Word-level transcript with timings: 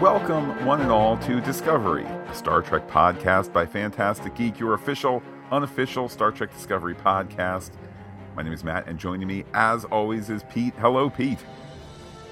Welcome, 0.00 0.64
one 0.64 0.80
and 0.80 0.90
all, 0.90 1.18
to 1.18 1.42
Discovery, 1.42 2.04
a 2.04 2.34
Star 2.34 2.62
Trek 2.62 2.88
podcast 2.88 3.52
by 3.52 3.66
Fantastic 3.66 4.34
Geek, 4.34 4.58
your 4.58 4.72
official, 4.72 5.22
unofficial 5.52 6.08
Star 6.08 6.32
Trek 6.32 6.54
Discovery 6.54 6.94
podcast. 6.94 7.72
My 8.34 8.42
name 8.42 8.54
is 8.54 8.64
Matt, 8.64 8.88
and 8.88 8.98
joining 8.98 9.28
me, 9.28 9.44
as 9.52 9.84
always, 9.84 10.30
is 10.30 10.42
Pete. 10.44 10.72
Hello, 10.78 11.10
Pete. 11.10 11.44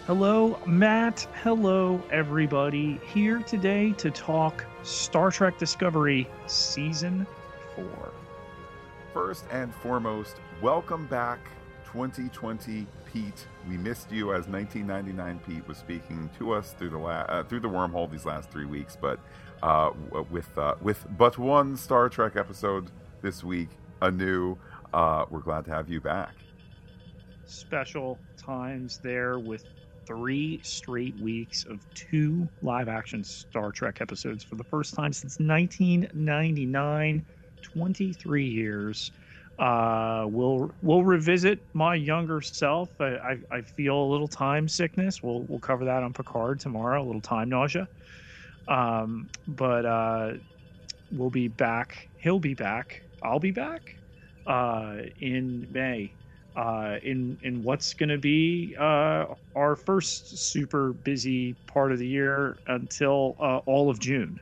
Hello, 0.07 0.59
Matt. 0.65 1.29
Hello, 1.43 2.03
everybody. 2.11 2.99
Here 3.07 3.41
today 3.41 3.93
to 3.99 4.11
talk 4.11 4.65
Star 4.83 5.31
Trek 5.31 5.59
Discovery 5.59 6.27
Season 6.47 7.27
4. 7.77 7.85
First 9.13 9.45
and 9.51 9.75
foremost, 9.75 10.37
welcome 10.63 11.07
back 11.09 11.39
2020 11.85 12.87
Pete. 13.13 13.47
We 13.69 13.77
missed 13.77 14.13
you 14.13 14.33
as 14.35 14.47
1999 14.49 15.41
Pete 15.47 15.67
was 15.67 15.79
speaking 15.79 16.31
to 16.39 16.53
us 16.53 16.73
through 16.73 16.91
the 16.91 16.99
la- 16.99 17.27
uh, 17.29 17.43
through 17.45 17.61
the 17.61 17.69
wormhole 17.69 18.11
these 18.11 18.27
last 18.27 18.51
three 18.51 18.67
weeks, 18.67 18.97
but 19.01 19.19
uh, 19.63 19.91
with 20.31 20.57
uh, 20.59 20.75
with 20.83 21.07
but 21.17 21.39
one 21.39 21.77
Star 21.77 22.09
Trek 22.09 22.37
episode 22.37 22.91
this 23.23 23.43
week, 23.43 23.69
anew. 24.03 24.57
Uh, 24.93 25.25
we're 25.31 25.41
glad 25.41 25.65
to 25.67 25.71
have 25.71 25.89
you 25.89 26.01
back. 26.01 26.35
Special 27.45 28.19
times 28.37 28.99
there 29.03 29.39
with 29.39 29.65
three 30.07 30.61
straight 30.63 31.19
weeks 31.19 31.65
of 31.65 31.81
two 31.95 32.49
live 32.63 32.89
action 32.89 33.23
Star 33.23 33.71
Trek 33.71 34.01
episodes 34.01 34.43
for 34.43 34.55
the 34.55 34.65
first 34.65 34.95
time 34.95 35.13
since 35.13 35.39
1999. 35.39 37.27
23 37.63 38.45
years. 38.45 39.13
Uh, 39.59 40.25
we'll 40.29 40.71
we'll 40.83 41.03
revisit 41.03 41.59
my 41.75 41.97
younger 41.97 42.41
self. 42.41 42.89
I, 43.01 43.07
I, 43.07 43.39
I, 43.51 43.61
feel 43.61 43.97
a 43.97 44.09
little 44.09 44.29
time 44.29 44.69
sickness. 44.69 45.21
We'll 45.21 45.41
we'll 45.41 45.59
cover 45.59 45.85
that 45.87 46.05
on 46.05 46.13
Picard 46.13 46.61
tomorrow. 46.61 47.03
A 47.03 47.05
little 47.05 47.21
time 47.21 47.49
nausea. 47.49 47.89
Um, 48.69 49.29
but 49.49 49.85
uh, 49.85 50.35
we'll 51.11 51.31
be 51.31 51.49
back. 51.49 52.09
He'll 52.19 52.39
be 52.39 52.55
back. 52.55 53.03
I'll 53.21 53.41
be 53.41 53.51
back 53.51 53.97
uh, 54.47 54.99
in 55.21 55.67
May. 55.73 56.13
Uh, 56.57 56.99
in 57.03 57.39
in 57.43 57.63
what's 57.63 57.95
going 57.95 58.09
to 58.09 58.19
be 58.19 58.75
uh, 58.79 59.27
our 59.55 59.77
first 59.77 60.39
super 60.39 60.93
busy 60.93 61.55
part 61.67 61.93
of 61.93 61.99
the 61.99 62.07
year 62.07 62.57
until 62.67 63.37
uh, 63.41 63.59
all 63.59 63.91
of 63.91 64.01
June. 64.01 64.41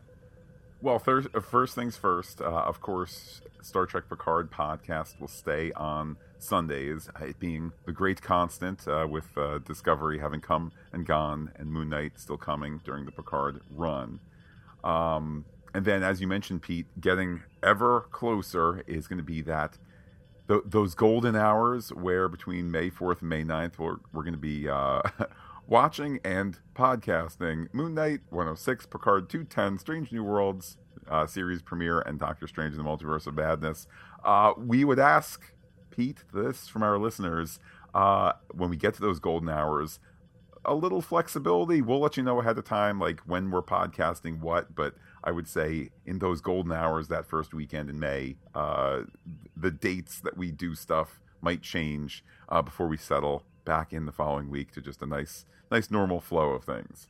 well, 0.82 0.98
thir- 0.98 1.22
first 1.22 1.74
things 1.74 1.96
first. 1.96 2.40
Uh, 2.40 2.46
of 2.46 2.80
course, 2.80 3.42
Star 3.64 3.86
Trek 3.86 4.04
Picard 4.08 4.50
podcast 4.50 5.20
will 5.20 5.28
stay 5.28 5.72
on 5.72 6.16
Sundays, 6.38 7.08
it 7.20 7.38
being 7.38 7.72
the 7.86 7.92
great 7.92 8.20
constant 8.20 8.86
uh, 8.86 9.06
with 9.08 9.36
uh, 9.36 9.58
Discovery 9.58 10.18
having 10.18 10.40
come 10.40 10.72
and 10.92 11.06
gone 11.06 11.50
and 11.56 11.72
Moon 11.72 11.88
Knight 11.88 12.18
still 12.18 12.36
coming 12.36 12.80
during 12.84 13.06
the 13.06 13.12
Picard 13.12 13.60
run. 13.70 14.20
Um, 14.82 15.46
and 15.72 15.84
then, 15.84 16.02
as 16.02 16.20
you 16.20 16.26
mentioned, 16.26 16.62
Pete, 16.62 16.86
getting 17.00 17.42
ever 17.62 18.02
closer 18.12 18.84
is 18.86 19.08
going 19.08 19.18
to 19.18 19.24
be 19.24 19.40
that 19.42 19.78
th- 20.48 20.62
those 20.66 20.94
golden 20.94 21.34
hours 21.34 21.92
where 21.92 22.28
between 22.28 22.70
May 22.70 22.90
4th 22.90 23.20
and 23.20 23.30
May 23.30 23.42
9th, 23.42 23.78
we're, 23.78 23.96
we're 24.12 24.22
going 24.22 24.34
to 24.34 24.38
be 24.38 24.68
uh, 24.68 25.02
watching 25.66 26.20
and 26.24 26.58
podcasting 26.74 27.72
Moon 27.72 27.94
Knight 27.94 28.20
106, 28.30 28.86
Picard 28.86 29.28
210, 29.28 29.78
Strange 29.78 30.12
New 30.12 30.22
Worlds, 30.22 30.76
uh, 31.08 31.26
series 31.26 31.62
premiere 31.62 32.00
and 32.00 32.18
Doctor 32.18 32.46
Strange 32.46 32.74
in 32.74 32.78
the 32.78 32.84
Multiverse 32.84 33.26
of 33.26 33.34
Madness. 33.34 33.86
Uh, 34.24 34.52
we 34.56 34.84
would 34.84 34.98
ask 34.98 35.52
Pete 35.90 36.24
this 36.32 36.68
from 36.68 36.82
our 36.82 36.98
listeners 36.98 37.58
uh, 37.94 38.32
when 38.52 38.70
we 38.70 38.76
get 38.76 38.94
to 38.94 39.00
those 39.00 39.18
golden 39.18 39.48
hours. 39.48 40.00
A 40.64 40.74
little 40.74 41.02
flexibility. 41.02 41.82
We'll 41.82 42.00
let 42.00 42.16
you 42.16 42.22
know 42.22 42.40
ahead 42.40 42.56
of 42.56 42.64
time, 42.64 42.98
like 42.98 43.20
when 43.20 43.50
we're 43.50 43.62
podcasting 43.62 44.40
what. 44.40 44.74
But 44.74 44.94
I 45.22 45.30
would 45.30 45.46
say 45.46 45.90
in 46.06 46.18
those 46.18 46.40
golden 46.40 46.72
hours, 46.72 47.08
that 47.08 47.26
first 47.26 47.52
weekend 47.52 47.90
in 47.90 48.00
May, 48.00 48.36
uh, 48.54 49.02
the 49.56 49.70
dates 49.70 50.20
that 50.20 50.38
we 50.38 50.50
do 50.50 50.74
stuff 50.74 51.20
might 51.42 51.60
change 51.60 52.24
uh, 52.48 52.62
before 52.62 52.88
we 52.88 52.96
settle 52.96 53.44
back 53.66 53.92
in 53.92 54.06
the 54.06 54.12
following 54.12 54.48
week 54.48 54.72
to 54.72 54.80
just 54.80 55.02
a 55.02 55.06
nice, 55.06 55.44
nice 55.70 55.90
normal 55.90 56.20
flow 56.20 56.50
of 56.50 56.64
things 56.64 57.08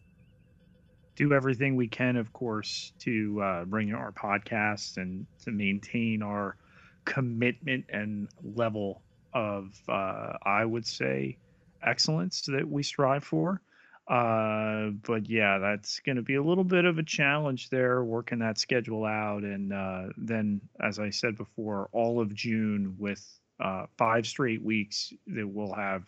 do 1.16 1.32
everything 1.32 1.76
we 1.76 1.88
can, 1.88 2.16
of 2.16 2.32
course, 2.32 2.92
to 3.00 3.40
uh, 3.40 3.64
bring 3.64 3.94
our 3.94 4.12
podcast 4.12 4.96
and 4.96 5.26
to 5.44 5.50
maintain 5.50 6.22
our 6.22 6.56
commitment 7.04 7.84
and 7.88 8.28
level 8.42 9.02
of, 9.32 9.74
uh, 9.88 10.32
I 10.44 10.64
would 10.64 10.86
say, 10.86 11.36
excellence 11.82 12.42
that 12.42 12.68
we 12.68 12.82
strive 12.82 13.24
for. 13.24 13.60
Uh, 14.08 14.90
but 15.06 15.28
yeah, 15.30 15.58
that's 15.58 16.00
going 16.00 16.16
to 16.16 16.22
be 16.22 16.34
a 16.34 16.42
little 16.42 16.64
bit 16.64 16.84
of 16.84 16.98
a 16.98 17.02
challenge 17.02 17.70
there, 17.70 18.04
working 18.04 18.38
that 18.40 18.58
schedule 18.58 19.04
out. 19.04 19.44
And 19.44 19.72
uh, 19.72 20.04
then, 20.16 20.60
as 20.80 20.98
I 20.98 21.10
said 21.10 21.36
before, 21.36 21.88
all 21.92 22.20
of 22.20 22.34
June 22.34 22.96
with 22.98 23.26
uh, 23.60 23.86
five 23.96 24.26
straight 24.26 24.62
weeks 24.62 25.12
that 25.28 25.48
we'll 25.48 25.72
have 25.72 26.04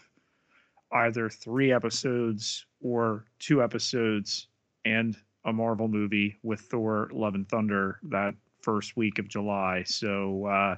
either 0.92 1.28
three 1.28 1.72
episodes 1.72 2.66
or 2.82 3.24
two 3.38 3.62
episodes 3.62 4.48
and 4.86 5.16
a 5.44 5.52
Marvel 5.52 5.88
movie 5.88 6.36
with 6.42 6.60
Thor: 6.60 7.10
Love 7.12 7.34
and 7.34 7.48
Thunder 7.48 7.98
that 8.04 8.34
first 8.62 8.96
week 8.96 9.18
of 9.18 9.28
July. 9.28 9.82
So 9.84 10.46
uh, 10.46 10.76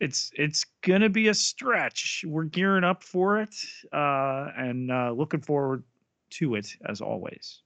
it's 0.00 0.30
it's 0.34 0.64
gonna 0.82 1.08
be 1.08 1.28
a 1.28 1.34
stretch. 1.34 2.24
We're 2.26 2.44
gearing 2.44 2.84
up 2.84 3.02
for 3.02 3.40
it 3.40 3.54
uh, 3.92 4.50
and 4.56 4.90
uh, 4.90 5.12
looking 5.12 5.40
forward 5.40 5.82
to 6.30 6.54
it 6.54 6.76
as 6.88 7.00
always. 7.00 7.62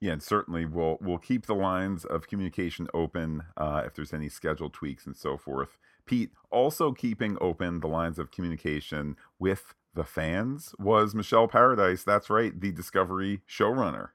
Yeah, 0.00 0.12
and 0.12 0.22
certainly 0.22 0.66
we'll 0.66 0.98
we'll 1.00 1.18
keep 1.18 1.46
the 1.46 1.54
lines 1.54 2.04
of 2.04 2.26
communication 2.26 2.88
open 2.92 3.44
uh, 3.56 3.82
if 3.86 3.94
there's 3.94 4.12
any 4.12 4.28
schedule 4.28 4.70
tweaks 4.70 5.06
and 5.06 5.16
so 5.16 5.36
forth. 5.36 5.78
Pete 6.04 6.30
also 6.50 6.92
keeping 6.92 7.36
open 7.40 7.80
the 7.80 7.88
lines 7.88 8.18
of 8.18 8.30
communication 8.30 9.16
with 9.38 9.74
the 9.94 10.04
fans 10.04 10.74
was 10.78 11.14
Michelle 11.14 11.48
Paradise. 11.48 12.04
That's 12.04 12.30
right, 12.30 12.58
the 12.58 12.70
Discovery 12.70 13.40
showrunner. 13.48 14.10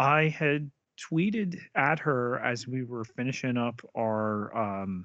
I 0.00 0.28
had 0.28 0.70
tweeted 0.98 1.60
at 1.74 1.98
her 1.98 2.42
as 2.42 2.66
we 2.66 2.84
were 2.84 3.04
finishing 3.04 3.58
up 3.58 3.82
our 3.94 4.56
um, 4.56 5.04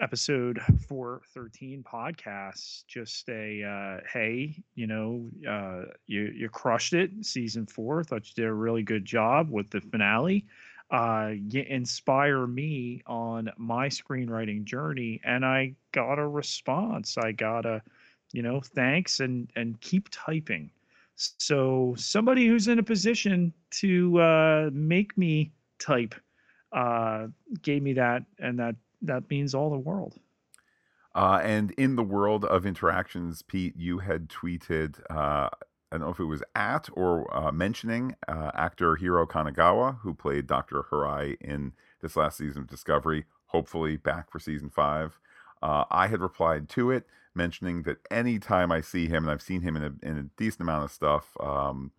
episode 0.00 0.60
413 0.88 1.84
podcast 1.84 2.84
just 2.88 3.28
a 3.28 3.62
uh, 3.62 4.00
hey 4.12 4.60
you 4.74 4.88
know 4.88 5.30
uh, 5.48 5.84
you 6.08 6.32
you 6.34 6.48
crushed 6.48 6.94
it 6.94 7.10
season 7.24 7.64
four. 7.64 8.02
Thought 8.02 8.28
you 8.28 8.34
did 8.34 8.46
a 8.46 8.52
really 8.52 8.82
good 8.82 9.04
job 9.04 9.50
with 9.50 9.70
the 9.70 9.80
finale. 9.80 10.46
Uh, 10.90 11.34
get, 11.48 11.68
inspire 11.68 12.48
me 12.48 13.02
on 13.06 13.50
my 13.56 13.88
screenwriting 13.88 14.64
journey 14.64 15.20
and 15.22 15.46
i 15.46 15.72
got 15.92 16.18
a 16.18 16.26
response. 16.26 17.16
I 17.16 17.30
got 17.30 17.66
a 17.66 17.80
you 18.32 18.42
know 18.42 18.60
thanks 18.60 19.20
and 19.20 19.48
and 19.54 19.80
keep 19.80 20.08
typing 20.10 20.72
so 21.38 21.94
somebody 21.96 22.46
who's 22.46 22.68
in 22.68 22.78
a 22.78 22.82
position 22.82 23.52
to 23.70 24.20
uh, 24.20 24.70
make 24.72 25.16
me 25.16 25.52
type 25.78 26.14
uh, 26.72 27.26
gave 27.62 27.82
me 27.82 27.92
that, 27.94 28.24
and 28.38 28.58
that 28.58 28.76
that 29.02 29.28
means 29.30 29.54
all 29.54 29.70
the 29.70 29.78
world. 29.78 30.18
Uh, 31.14 31.40
and 31.42 31.72
in 31.72 31.96
the 31.96 32.02
world 32.02 32.44
of 32.44 32.64
interactions, 32.64 33.42
Pete, 33.42 33.76
you 33.76 33.98
had 33.98 34.28
tweeted. 34.28 35.00
Uh, 35.10 35.48
I 35.90 35.96
don't 35.96 36.06
know 36.06 36.10
if 36.10 36.20
it 36.20 36.24
was 36.24 36.42
at 36.54 36.88
or 36.94 37.34
uh, 37.36 37.52
mentioning 37.52 38.16
uh, 38.26 38.50
actor 38.54 38.96
Hiro 38.96 39.26
Kanagawa, 39.26 39.98
who 40.00 40.14
played 40.14 40.46
Dr. 40.46 40.84
Hirai 40.90 41.36
in 41.38 41.72
this 42.00 42.16
last 42.16 42.38
season 42.38 42.62
of 42.62 42.68
Discovery, 42.68 43.26
hopefully 43.46 43.98
back 43.98 44.30
for 44.30 44.38
season 44.38 44.70
five. 44.70 45.18
Uh, 45.62 45.84
I 45.90 46.06
had 46.06 46.22
replied 46.22 46.70
to 46.70 46.90
it 46.90 47.06
mentioning 47.34 47.82
that 47.82 47.98
anytime 48.10 48.70
I 48.70 48.80
see 48.80 49.06
him, 49.06 49.24
and 49.24 49.30
I've 49.30 49.42
seen 49.42 49.62
him 49.62 49.76
in 49.76 49.82
a, 49.82 50.06
in 50.06 50.18
a 50.18 50.22
decent 50.36 50.62
amount 50.62 50.84
of 50.84 50.90
stuff, 50.90 51.36
um, 51.40 51.92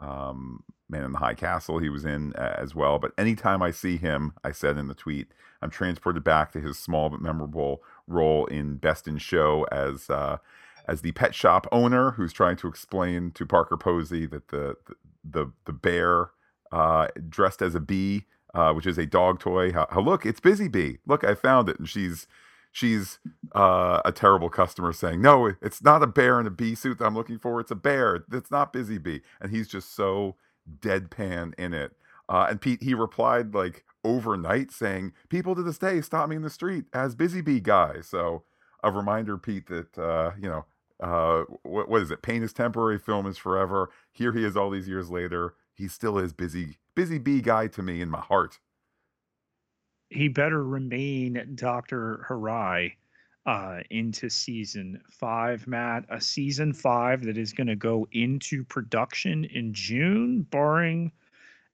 um, 0.00 0.64
Man 0.88 1.04
in 1.04 1.12
the 1.12 1.18
High 1.18 1.34
Castle, 1.34 1.78
he 1.78 1.88
was 1.88 2.04
in 2.04 2.32
uh, 2.34 2.56
as 2.58 2.74
well. 2.74 2.98
But 2.98 3.12
anytime 3.16 3.62
I 3.62 3.70
see 3.70 3.96
him, 3.96 4.32
I 4.42 4.52
said 4.52 4.76
in 4.76 4.88
the 4.88 4.94
tweet, 4.94 5.28
I'm 5.62 5.70
transported 5.70 6.24
back 6.24 6.52
to 6.52 6.60
his 6.60 6.78
small 6.78 7.08
but 7.08 7.20
memorable 7.20 7.82
role 8.06 8.46
in 8.46 8.76
Best 8.76 9.06
in 9.06 9.18
Show 9.18 9.66
as 9.70 10.10
uh, 10.10 10.38
as 10.88 11.02
the 11.02 11.12
pet 11.12 11.34
shop 11.34 11.66
owner 11.70 12.12
who's 12.12 12.32
trying 12.32 12.56
to 12.56 12.68
explain 12.68 13.30
to 13.32 13.46
Parker 13.46 13.76
Posey 13.76 14.26
that 14.26 14.48
the 14.48 14.76
the 15.22 15.52
the, 15.66 15.72
bear 15.72 16.30
uh, 16.72 17.08
dressed 17.28 17.62
as 17.62 17.74
a 17.74 17.80
bee, 17.80 18.24
uh, 18.54 18.72
which 18.72 18.86
is 18.86 18.98
a 18.98 19.06
dog 19.06 19.38
toy. 19.38 19.72
How, 19.72 19.86
how, 19.90 20.00
look, 20.00 20.24
it's 20.24 20.40
Busy 20.40 20.66
Bee. 20.66 20.98
Look, 21.06 21.24
I 21.24 21.34
found 21.34 21.68
it, 21.68 21.78
and 21.78 21.88
she's 21.88 22.26
she's 22.72 23.18
uh, 23.54 24.00
a 24.04 24.12
terrible 24.12 24.50
customer 24.50 24.92
saying, 24.92 25.20
"No, 25.22 25.52
it's 25.62 25.82
not 25.82 26.02
a 26.02 26.06
bear 26.06 26.40
in 26.40 26.46
a 26.46 26.50
bee 26.50 26.74
suit 26.74 26.98
that 26.98 27.06
I'm 27.06 27.14
looking 27.14 27.38
for. 27.38 27.60
It's 27.60 27.70
a 27.70 27.76
bear. 27.76 28.24
It's 28.32 28.50
not 28.50 28.72
Busy 28.72 28.98
Bee." 28.98 29.22
And 29.40 29.50
he's 29.50 29.68
just 29.68 29.94
so 29.94 30.36
deadpan 30.80 31.54
in 31.58 31.74
it. 31.74 31.92
Uh, 32.28 32.46
and 32.50 32.60
Pete 32.60 32.82
he 32.82 32.94
replied 32.94 33.54
like 33.54 33.84
overnight 34.04 34.70
saying, 34.70 35.12
"People 35.28 35.54
to 35.54 35.62
this 35.62 35.78
day 35.78 36.00
stop 36.00 36.28
me 36.28 36.36
in 36.36 36.42
the 36.42 36.50
street 36.50 36.84
as 36.92 37.14
Busy 37.14 37.40
Bee 37.40 37.60
guy." 37.60 38.00
So 38.02 38.44
a 38.82 38.90
reminder, 38.90 39.38
Pete, 39.38 39.66
that 39.68 39.98
uh, 39.98 40.32
you 40.40 40.48
know. 40.48 40.64
Uh, 41.02 41.44
what, 41.62 41.88
what 41.88 42.02
is 42.02 42.10
it? 42.10 42.22
Pain 42.22 42.42
is 42.42 42.52
temporary, 42.52 42.98
film 42.98 43.26
is 43.26 43.38
forever. 43.38 43.90
Here 44.12 44.32
he 44.34 44.44
is, 44.44 44.56
all 44.56 44.70
these 44.70 44.86
years 44.86 45.10
later, 45.10 45.54
he 45.74 45.88
still 45.88 46.18
is 46.18 46.32
busy 46.34 46.78
busy 46.94 47.18
bee 47.18 47.40
guy 47.40 47.66
to 47.68 47.82
me 47.82 48.02
in 48.02 48.10
my 48.10 48.20
heart. 48.20 48.58
He 50.10 50.26
better 50.28 50.64
remain 50.64 51.52
Dr. 51.54 52.26
Hirai 52.28 52.92
uh, 53.46 53.78
into 53.90 54.28
season 54.28 55.00
five, 55.08 55.66
Matt. 55.66 56.04
A 56.10 56.20
season 56.20 56.72
five 56.72 57.24
that 57.24 57.38
is 57.38 57.52
going 57.52 57.68
to 57.68 57.76
go 57.76 58.08
into 58.12 58.64
production 58.64 59.44
in 59.44 59.72
June, 59.72 60.42
barring 60.50 61.12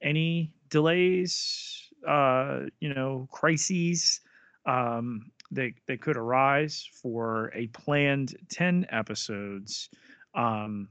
any 0.03 0.53
delays, 0.69 1.89
uh, 2.07 2.65
you 2.81 2.93
know, 2.93 3.27
crises 3.33 4.21
um, 4.67 5.31
that, 5.51 5.73
that 5.87 6.03
could 6.03 6.19
arise 6.19 6.89
for 6.93 7.51
a 7.55 7.69
planned 7.69 8.37
10 8.51 8.87
episodes. 8.91 9.89
Um, 10.35 10.89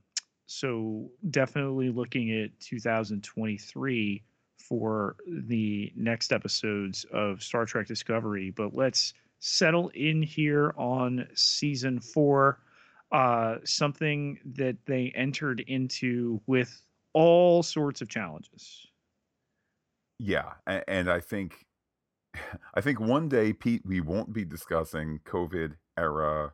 so 0.47 1.12
definitely 1.30 1.89
looking 1.89 2.31
at 2.31 2.59
2023 2.59 4.24
for 4.67 5.15
the 5.27 5.91
next 5.95 6.31
episodes 6.31 7.06
of 7.13 7.41
Star 7.41 7.65
Trek 7.65 7.88
Discovery. 7.88 8.51
But 8.51 8.75
let's 8.75 9.13
settle 9.39 9.89
in 9.94 10.21
here 10.21 10.73
on 10.77 11.27
season 11.35 12.00
four. 12.00 12.59
Uh, 13.12 13.57
something 13.63 14.39
that 14.45 14.75
they 14.85 15.12
entered 15.15 15.62
into 15.67 16.41
with 16.47 16.81
all 17.13 17.63
sorts 17.63 18.01
of 18.01 18.09
challenges. 18.09 18.88
Yeah, 20.19 20.53
and 20.65 21.09
I 21.09 21.19
think, 21.19 21.65
I 22.73 22.81
think 22.81 23.00
one 23.00 23.29
day, 23.29 23.53
Pete, 23.53 23.83
we 23.85 24.01
won't 24.01 24.33
be 24.33 24.45
discussing 24.45 25.19
COVID 25.25 25.73
era 25.97 26.53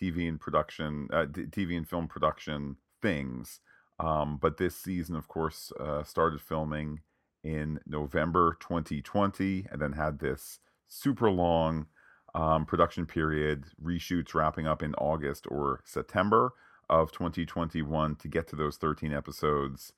TV 0.00 0.28
and 0.28 0.40
production, 0.40 1.08
uh, 1.12 1.26
TV 1.26 1.76
and 1.76 1.88
film 1.88 2.08
production 2.08 2.76
things. 3.02 3.60
Um, 3.98 4.38
but 4.40 4.56
this 4.56 4.76
season, 4.76 5.14
of 5.14 5.28
course, 5.28 5.72
uh, 5.78 6.02
started 6.04 6.40
filming 6.40 7.00
in 7.42 7.80
November 7.86 8.56
2020 8.60 9.66
and 9.70 9.80
then 9.80 9.92
had 9.92 10.18
this 10.18 10.58
super 10.88 11.30
long 11.30 11.86
um, 12.34 12.64
production 12.64 13.06
period, 13.06 13.64
reshoots 13.82 14.34
wrapping 14.34 14.66
up 14.66 14.82
in 14.82 14.94
August 14.94 15.46
or 15.48 15.80
September 15.84 16.52
of 16.88 17.12
2021 17.12 18.16
to 18.16 18.28
get 18.28 18.48
to 18.48 18.56
those 18.56 18.76
13 18.76 19.12
episodes. 19.12 19.92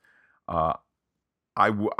Uh, 0.48 0.74
I, 1.56 1.68
w- 1.68 1.90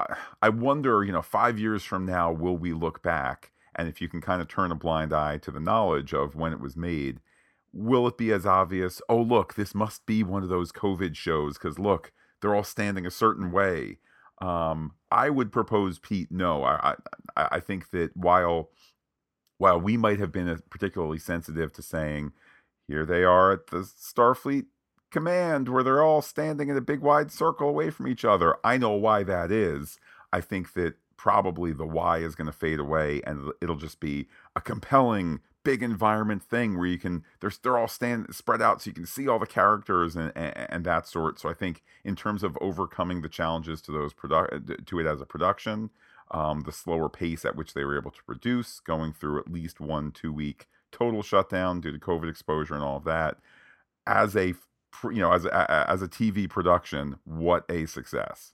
I 0.41 0.49
wonder, 0.49 1.05
you 1.05 1.13
know, 1.13 1.23
five 1.23 1.59
years 1.59 1.85
from 1.85 2.07
now, 2.07 2.33
will 2.33 2.57
we 2.57 2.73
look 2.73 3.03
back? 3.03 3.53
And 3.75 3.89
if 3.89 4.01
you 4.01 4.09
can 4.09 4.21
kind 4.21 4.41
of 4.41 4.49
turn 4.49 4.71
a 4.71 4.75
blind 4.75 5.13
eye 5.13 5.39
to 5.39 5.51
the 5.51 5.61
knowledge 5.61 6.13
of 6.13 6.35
when 6.35 6.53
it 6.53 6.61
was 6.61 6.77
made, 6.77 7.21
will 7.73 8.07
it 8.07 8.19
be 8.19 8.33
as 8.33 8.47
obvious? 8.47 9.01
Oh, 9.09 9.21
look, 9.21 9.55
this 9.55 9.75
must 9.75 10.05
be 10.07 10.23
one 10.23 10.43
of 10.43 10.49
those 10.49 10.73
COVID 10.73 11.17
shows 11.17 11.55
because 11.59 11.79
look, 11.79 12.13
they're 12.41 12.55
all 12.55 12.65
standing 12.65 13.07
a 13.07 13.11
certain 13.11 13.51
way. 13.51 13.99
Um, 14.41 14.93
I 15.11 15.31
would 15.31 15.53
propose, 15.53 15.99
Pete, 15.99 16.33
no. 16.33 16.65
I, 16.65 16.95
I, 17.37 17.49
I 17.53 17.61
think 17.61 17.91
that 17.91 18.17
while 18.17 18.71
while 19.59 19.81
we 19.81 19.97
might 19.97 20.19
have 20.19 20.33
been 20.33 20.61
particularly 20.71 21.19
sensitive 21.19 21.73
to 21.75 21.83
saying, 21.83 22.33
here 22.89 23.07
they 23.07 23.23
are 23.23 23.53
at 23.53 23.69
the 23.69 23.79
Starfleet 23.79 24.67
command 25.13 25.69
where 25.69 25.85
they're 25.85 26.03
all 26.03 26.23
standing 26.23 26.69
in 26.69 26.77
a 26.77 26.81
big 26.81 27.01
wide 27.01 27.31
circle 27.31 27.69
away 27.69 27.91
from 27.91 28.09
each 28.09 28.25
other. 28.25 28.57
I 28.65 28.77
know 28.77 28.91
why 28.93 29.23
that 29.23 29.53
is. 29.53 29.99
I 30.33 30.41
think 30.41 30.73
that 30.73 30.95
probably 31.17 31.73
the 31.73 31.87
why 31.87 32.19
is 32.19 32.35
going 32.35 32.47
to 32.47 32.53
fade 32.53 32.81
away 32.81 33.23
and 33.25 33.53
it'll 33.61 33.77
just 33.77 34.01
be 34.01 34.27
a 34.57 34.61
compelling 34.61 35.41
big 35.65 35.83
environment 35.83 36.43
thing 36.43 36.77
where 36.77 36.87
you 36.87 36.99
can 36.99 37.25
they're 37.41 37.53
they're 37.63 37.79
all 37.79 37.89
stand 37.89 38.35
spread 38.35 38.61
out 38.61 38.83
so 38.83 38.89
you 38.89 38.95
can 38.95 39.07
see 39.07 39.29
all 39.29 39.39
the 39.39 39.47
characters 39.47 40.17
and, 40.17 40.33
and, 40.35 40.53
and 40.57 40.85
that 40.85 41.07
sort. 41.07 41.39
So 41.39 41.49
I 41.49 41.55
think 41.55 41.83
in 42.05 42.17
terms 42.17 42.43
of 42.43 42.59
overcoming 42.61 43.23
the 43.23 43.29
challenges 43.29 43.81
to 43.83 43.93
those 43.93 44.13
product 44.13 44.87
to 44.87 44.99
it 45.01 45.07
as 45.07 45.21
a 45.21 45.27
production, 45.27 45.91
um, 46.31 46.63
the 46.63 46.73
slower 46.73 47.09
pace 47.09 47.45
at 47.45 47.57
which 47.57 47.75
they 47.75 47.85
were 47.85 47.99
able 47.99 48.11
to 48.11 48.25
produce, 48.25 48.81
going 48.81 49.13
through 49.13 49.39
at 49.39 49.53
least 49.53 49.81
one 49.81 50.11
two 50.13 50.33
week 50.33 50.67
total 50.91 51.23
shutdown 51.23 51.81
due 51.81 51.93
to 51.93 51.99
COVID 51.99 52.29
exposure 52.29 52.75
and 52.75 52.83
all 52.83 52.97
of 52.99 53.05
that, 53.05 53.39
as 54.07 54.37
a 54.37 54.55
you 55.05 55.21
know 55.21 55.33
as 55.33 55.45
a, 55.45 55.91
as 55.91 56.03
a 56.03 56.09
TV 56.09 56.49
production, 56.49 57.17
what 57.25 57.65
a 57.69 57.87
success. 57.87 58.53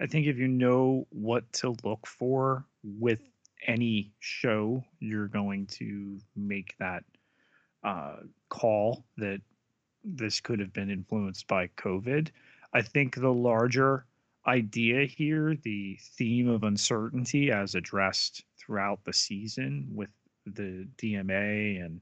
I 0.00 0.06
think 0.06 0.26
if 0.26 0.36
you 0.36 0.48
know 0.48 1.06
what 1.10 1.50
to 1.54 1.74
look 1.84 2.06
for 2.06 2.66
with 2.82 3.20
any 3.66 4.12
show, 4.20 4.84
you're 5.00 5.28
going 5.28 5.66
to 5.66 6.18
make 6.36 6.74
that 6.78 7.04
uh, 7.82 8.16
call 8.48 9.04
that 9.16 9.40
this 10.04 10.40
could 10.40 10.60
have 10.60 10.72
been 10.72 10.90
influenced 10.90 11.46
by 11.46 11.68
COVID. 11.76 12.30
I 12.72 12.82
think 12.82 13.14
the 13.14 13.32
larger 13.32 14.06
idea 14.46 15.06
here, 15.06 15.56
the 15.62 15.98
theme 16.16 16.48
of 16.48 16.64
uncertainty 16.64 17.50
as 17.50 17.74
addressed 17.74 18.44
throughout 18.58 19.04
the 19.04 19.12
season 19.12 19.88
with 19.92 20.10
the 20.46 20.86
DMA 20.98 21.84
and 21.84 22.00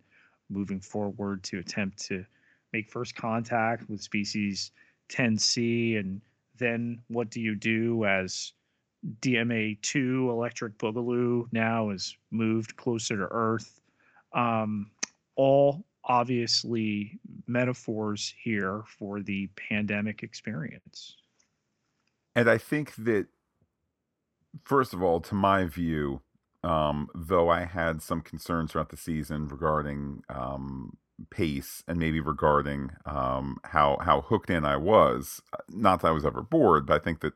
moving 0.50 0.80
forward 0.80 1.42
to 1.44 1.58
attempt 1.58 1.98
to 2.06 2.24
make 2.72 2.90
first 2.90 3.14
contact 3.14 3.88
with 3.88 4.02
species 4.02 4.72
10C 5.10 5.98
and 5.98 6.20
then 6.58 7.00
what 7.08 7.30
do 7.30 7.40
you 7.40 7.54
do 7.54 8.04
as 8.04 8.52
DMA2 9.20 10.30
Electric 10.30 10.78
Boogaloo 10.78 11.46
now 11.52 11.90
is 11.90 12.16
moved 12.30 12.76
closer 12.76 13.16
to 13.16 13.28
Earth. 13.30 13.80
Um, 14.32 14.90
all 15.36 15.84
obviously 16.04 17.18
metaphors 17.46 18.34
here 18.42 18.82
for 18.98 19.20
the 19.20 19.48
pandemic 19.68 20.22
experience. 20.22 21.16
And 22.34 22.48
I 22.48 22.58
think 22.58 22.94
that, 22.96 23.26
first 24.64 24.94
of 24.94 25.02
all, 25.02 25.20
to 25.20 25.34
my 25.34 25.64
view, 25.64 26.22
um, 26.64 27.08
though 27.14 27.50
I 27.50 27.64
had 27.64 28.02
some 28.02 28.20
concerns 28.20 28.72
throughout 28.72 28.90
the 28.90 28.96
season 28.96 29.48
regarding 29.48 30.22
um, 30.28 30.96
pace 31.30 31.82
and 31.86 31.98
maybe 31.98 32.20
regarding 32.20 32.90
um, 33.04 33.58
how 33.64 33.98
how 34.00 34.22
hooked 34.22 34.50
in 34.50 34.64
I 34.64 34.76
was. 34.76 35.42
Not 35.68 36.00
that 36.00 36.08
I 36.08 36.12
was 36.12 36.24
ever 36.24 36.42
bored, 36.42 36.86
but 36.86 37.00
I 37.00 37.04
think 37.04 37.20
that 37.20 37.34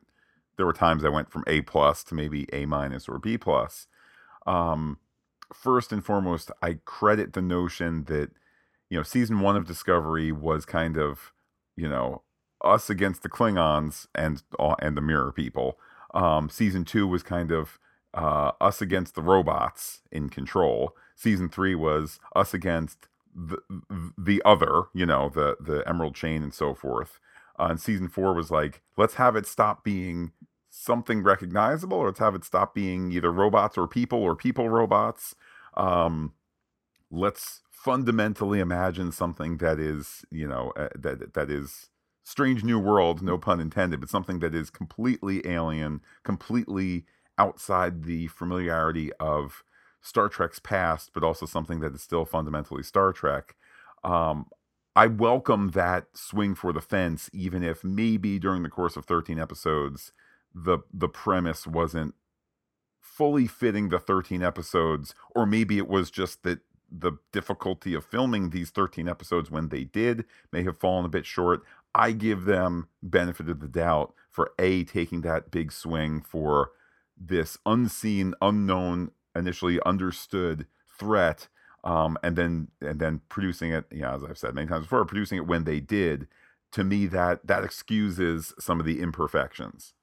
there 0.57 0.65
were 0.65 0.73
times 0.73 1.05
I 1.05 1.09
went 1.09 1.31
from 1.31 1.43
A 1.47 1.61
plus 1.61 2.03
to 2.05 2.15
maybe 2.15 2.47
A 2.51 2.65
minus 2.65 3.07
or 3.07 3.19
B 3.19 3.37
plus. 3.37 3.87
Um, 4.45 4.97
first 5.53 5.91
and 5.91 6.03
foremost, 6.03 6.51
I 6.61 6.79
credit 6.85 7.33
the 7.33 7.41
notion 7.41 8.05
that 8.05 8.31
you 8.89 8.97
know 8.97 9.03
season 9.03 9.39
one 9.39 9.55
of 9.55 9.65
Discovery 9.67 10.31
was 10.31 10.65
kind 10.65 10.97
of 10.97 11.31
you 11.75 11.87
know 11.87 12.23
us 12.63 12.89
against 12.89 13.23
the 13.23 13.29
Klingons 13.29 14.07
and 14.15 14.43
and 14.79 14.97
the 14.97 15.01
Mirror 15.01 15.33
people. 15.33 15.77
Um, 16.13 16.49
season 16.49 16.85
two 16.85 17.07
was 17.07 17.23
kind 17.23 17.51
of 17.51 17.79
uh, 18.13 18.51
us 18.59 18.81
against 18.81 19.15
the 19.15 19.21
robots 19.21 20.01
in 20.11 20.29
control. 20.29 20.95
Season 21.15 21.49
three 21.49 21.75
was 21.75 22.19
us 22.35 22.53
against 22.53 23.07
the 23.35 23.59
the 24.17 24.41
other, 24.43 24.85
you 24.93 25.05
know, 25.05 25.29
the 25.29 25.57
the 25.59 25.87
Emerald 25.87 26.15
Chain 26.15 26.41
and 26.43 26.53
so 26.53 26.73
forth. 26.73 27.19
Uh, 27.59 27.67
and 27.71 27.79
season 27.81 28.07
four 28.07 28.33
was 28.33 28.51
like, 28.51 28.81
let's 28.97 29.15
have 29.15 29.35
it 29.35 29.45
stop 29.45 29.83
being 29.83 30.31
something 30.77 31.23
recognizable, 31.23 31.97
or 31.97 32.07
let's 32.07 32.19
have 32.19 32.35
it 32.35 32.43
stop 32.43 32.75
being 32.75 33.11
either 33.11 33.31
robots 33.31 33.77
or 33.77 33.87
people 33.87 34.19
or 34.19 34.35
people 34.35 34.69
robots. 34.69 35.35
Um, 35.75 36.33
let's 37.09 37.61
fundamentally 37.71 38.59
imagine 38.59 39.11
something 39.11 39.57
that 39.57 39.79
is, 39.79 40.25
you 40.31 40.47
know, 40.47 40.71
uh, 40.75 40.89
that 40.95 41.33
that 41.33 41.49
is 41.49 41.89
strange 42.23 42.63
new 42.63 42.79
world, 42.79 43.21
no 43.21 43.37
pun 43.37 43.59
intended, 43.59 43.99
but 43.99 44.09
something 44.09 44.39
that 44.39 44.53
is 44.53 44.69
completely 44.69 45.45
alien, 45.47 46.01
completely 46.23 47.05
outside 47.37 48.03
the 48.03 48.27
familiarity 48.27 49.11
of 49.13 49.63
Star 50.01 50.29
Trek's 50.29 50.59
past, 50.59 51.11
but 51.13 51.23
also 51.23 51.45
something 51.45 51.79
that 51.79 51.93
is 51.93 52.01
still 52.01 52.25
fundamentally 52.25 52.83
Star 52.83 53.13
Trek. 53.13 53.55
Um, 54.03 54.47
I 54.95 55.07
welcome 55.07 55.69
that 55.71 56.05
swing 56.15 56.55
for 56.55 56.73
the 56.73 56.81
fence, 56.81 57.29
even 57.31 57.63
if 57.63 57.83
maybe 57.83 58.39
during 58.39 58.63
the 58.63 58.69
course 58.69 58.95
of 58.95 59.05
13 59.05 59.39
episodes, 59.39 60.11
the 60.63 60.79
the 60.93 61.09
premise 61.09 61.67
wasn't 61.67 62.15
fully 63.01 63.47
fitting 63.47 63.89
the 63.89 63.99
13 63.99 64.43
episodes, 64.43 65.15
or 65.35 65.45
maybe 65.45 65.77
it 65.77 65.87
was 65.87 66.11
just 66.11 66.43
that 66.43 66.59
the 66.89 67.13
difficulty 67.31 67.93
of 67.93 68.05
filming 68.05 68.49
these 68.49 68.69
13 68.69 69.09
episodes 69.09 69.51
when 69.51 69.69
they 69.69 69.83
did 69.83 70.23
may 70.51 70.63
have 70.63 70.79
fallen 70.79 71.05
a 71.05 71.09
bit 71.09 71.25
short. 71.25 71.63
I 71.93 72.11
give 72.11 72.45
them 72.45 72.87
benefit 73.01 73.49
of 73.49 73.59
the 73.59 73.67
doubt 73.67 74.13
for 74.29 74.51
a 74.59 74.83
taking 74.83 75.21
that 75.21 75.51
big 75.51 75.71
swing 75.71 76.21
for 76.21 76.71
this 77.19 77.57
unseen, 77.65 78.35
unknown, 78.41 79.11
initially 79.35 79.79
understood 79.85 80.67
threat, 80.99 81.47
um, 81.83 82.17
and 82.23 82.35
then 82.35 82.67
and 82.81 82.99
then 82.99 83.21
producing 83.29 83.71
it. 83.71 83.91
Know, 83.91 84.13
as 84.13 84.23
I've 84.23 84.37
said 84.37 84.53
many 84.53 84.67
times 84.67 84.85
before, 84.85 85.03
producing 85.05 85.37
it 85.37 85.47
when 85.47 85.63
they 85.63 85.79
did. 85.79 86.27
To 86.73 86.83
me, 86.83 87.07
that 87.07 87.47
that 87.47 87.63
excuses 87.63 88.53
some 88.59 88.79
of 88.79 88.85
the 88.85 88.99
imperfections. 89.01 89.93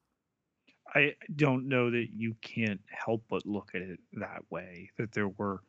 I 0.95 1.15
don't 1.35 1.67
know 1.67 1.91
that 1.91 2.07
you 2.15 2.35
can't 2.41 2.81
help 2.87 3.23
but 3.29 3.45
look 3.45 3.71
at 3.75 3.81
it 3.81 3.99
that 4.13 4.43
way. 4.49 4.89
That 4.97 5.11
there 5.11 5.27
were 5.27 5.61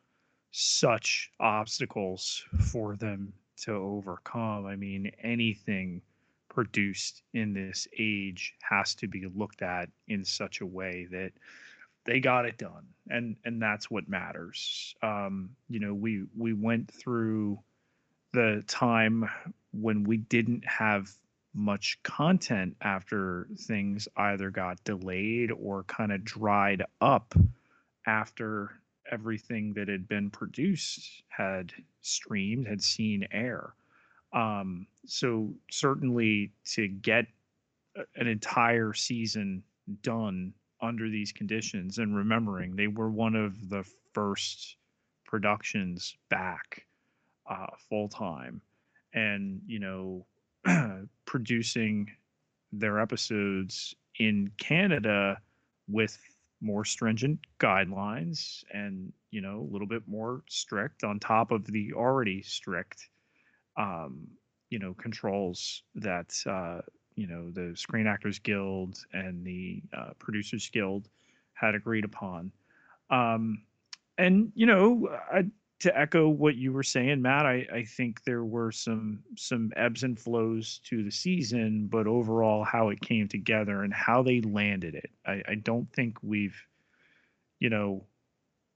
such 0.53 1.31
obstacles 1.41 2.45
for 2.73 2.97
them 2.97 3.33
to 3.63 3.73
overcome. 3.73 4.67
I 4.67 4.77
mean, 4.77 5.11
anything 5.23 6.03
produced 6.49 7.23
in 7.35 7.53
this 7.53 7.87
age 7.99 8.55
has 8.63 8.95
to 8.95 9.09
be 9.09 9.27
looked 9.35 9.63
at 9.63 9.91
in 10.09 10.25
such 10.25 10.63
a 10.63 10.67
way 10.67 11.07
that 11.11 11.33
they 12.07 12.21
got 12.21 12.47
it 12.47 12.57
done 12.57 12.87
and 13.11 13.37
and 13.45 13.61
that's 13.61 13.91
what 13.91 14.09
matters 14.09 14.95
um 15.03 15.51
you 15.69 15.79
know 15.79 15.93
we 15.93 16.25
we 16.35 16.55
went 16.55 16.91
through 16.91 17.59
the 18.33 18.63
time 18.67 19.29
when 19.73 20.05
we 20.05 20.17
didn't 20.17 20.65
have 20.65 21.11
much 21.57 21.99
content 22.03 22.77
after 22.83 23.49
things 23.59 24.07
either 24.17 24.51
got 24.51 24.83
delayed 24.85 25.51
or 25.51 25.85
kind 25.85 26.13
of 26.13 26.23
dried 26.23 26.83
up 27.01 27.35
after 28.07 28.71
everything 29.11 29.73
that 29.73 29.89
had 29.89 30.07
been 30.07 30.31
produced 30.31 31.23
had 31.29 31.73
streamed 32.03 32.67
had 32.67 32.83
seen 32.83 33.27
air. 33.33 33.73
Um 34.33 34.87
so 35.07 35.55
certainly 35.71 36.53
to 36.67 36.89
get 36.89 37.27
an 38.17 38.27
entire 38.27 38.93
season 38.93 39.63
done 40.03 40.53
under 40.83 41.09
these 41.09 41.33
conditions 41.33 41.99
and 41.99 42.15
remembering 42.17 42.77
they 42.77 42.89
were 42.89 43.11
one 43.11 43.35
of 43.35 43.71
the 43.71 43.85
first 44.13 44.77
productions 45.25 46.17
back 46.29 46.85
uh, 47.49 47.67
full 47.89 48.09
time. 48.09 48.61
And 49.15 49.63
you 49.67 49.79
know 49.79 50.27
producing 51.25 52.11
their 52.73 53.01
episodes 53.01 53.95
in 54.19 54.51
Canada 54.59 55.39
with 55.89 56.19
more 56.61 56.85
stringent 56.85 57.39
guidelines 57.61 58.65
and 58.73 59.13
you 59.31 59.41
know 59.41 59.61
a 59.61 59.73
little 59.73 59.87
bit 59.87 60.03
more 60.07 60.43
strict 60.49 61.05
on 61.05 61.21
top 61.21 61.51
of 61.51 61.67
the 61.67 61.93
already 61.93 62.43
strict 62.43 63.09
um, 63.77 64.27
you 64.71 64.79
know 64.79 64.95
controls 64.95 65.83
that 65.95 66.35
uh, 66.47 66.81
you 67.15 67.27
know 67.27 67.51
the 67.51 67.77
Screen 67.77 68.07
Actors 68.07 68.39
Guild 68.39 69.05
and 69.13 69.45
the 69.45 69.83
uh, 69.97 70.11
Producers 70.19 70.69
Guild 70.71 71.09
had 71.55 71.75
agreed 71.75 72.05
upon. 72.05 72.53
Um, 73.11 73.63
and 74.19 74.53
you 74.55 74.67
know, 74.67 75.09
I, 75.33 75.45
to 75.81 75.99
echo 75.99 76.29
what 76.29 76.57
you 76.57 76.73
were 76.73 76.83
saying, 76.83 77.21
Matt, 77.21 77.45
I, 77.45 77.67
I 77.73 77.85
think 77.85 78.25
there 78.25 78.45
were 78.45 78.73
some 78.73 79.23
some 79.37 79.73
ebbs 79.77 80.03
and 80.03 80.19
flows 80.19 80.81
to 80.85 81.05
the 81.05 81.11
season, 81.11 81.89
but 81.89 82.07
overall, 82.07 82.65
how 82.65 82.89
it 82.89 83.01
came 83.01 83.29
together 83.29 83.83
and 83.83 83.93
how 83.93 84.23
they 84.23 84.41
landed 84.41 84.95
it, 84.95 85.11
I, 85.27 85.43
I 85.49 85.55
don't 85.57 85.91
think 85.93 86.19
we've, 86.23 86.57
you 87.61 87.69
know, 87.69 88.07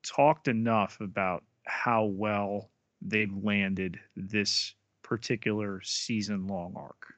talked 0.03 0.49
enough 0.49 1.01
about 1.01 1.45
how 1.67 2.05
well 2.05 2.71
they've 3.01 3.35
landed 3.35 3.99
this 4.15 4.75
particular 5.03 5.81
season 5.83 6.47
long 6.47 6.75
arc. 6.77 7.15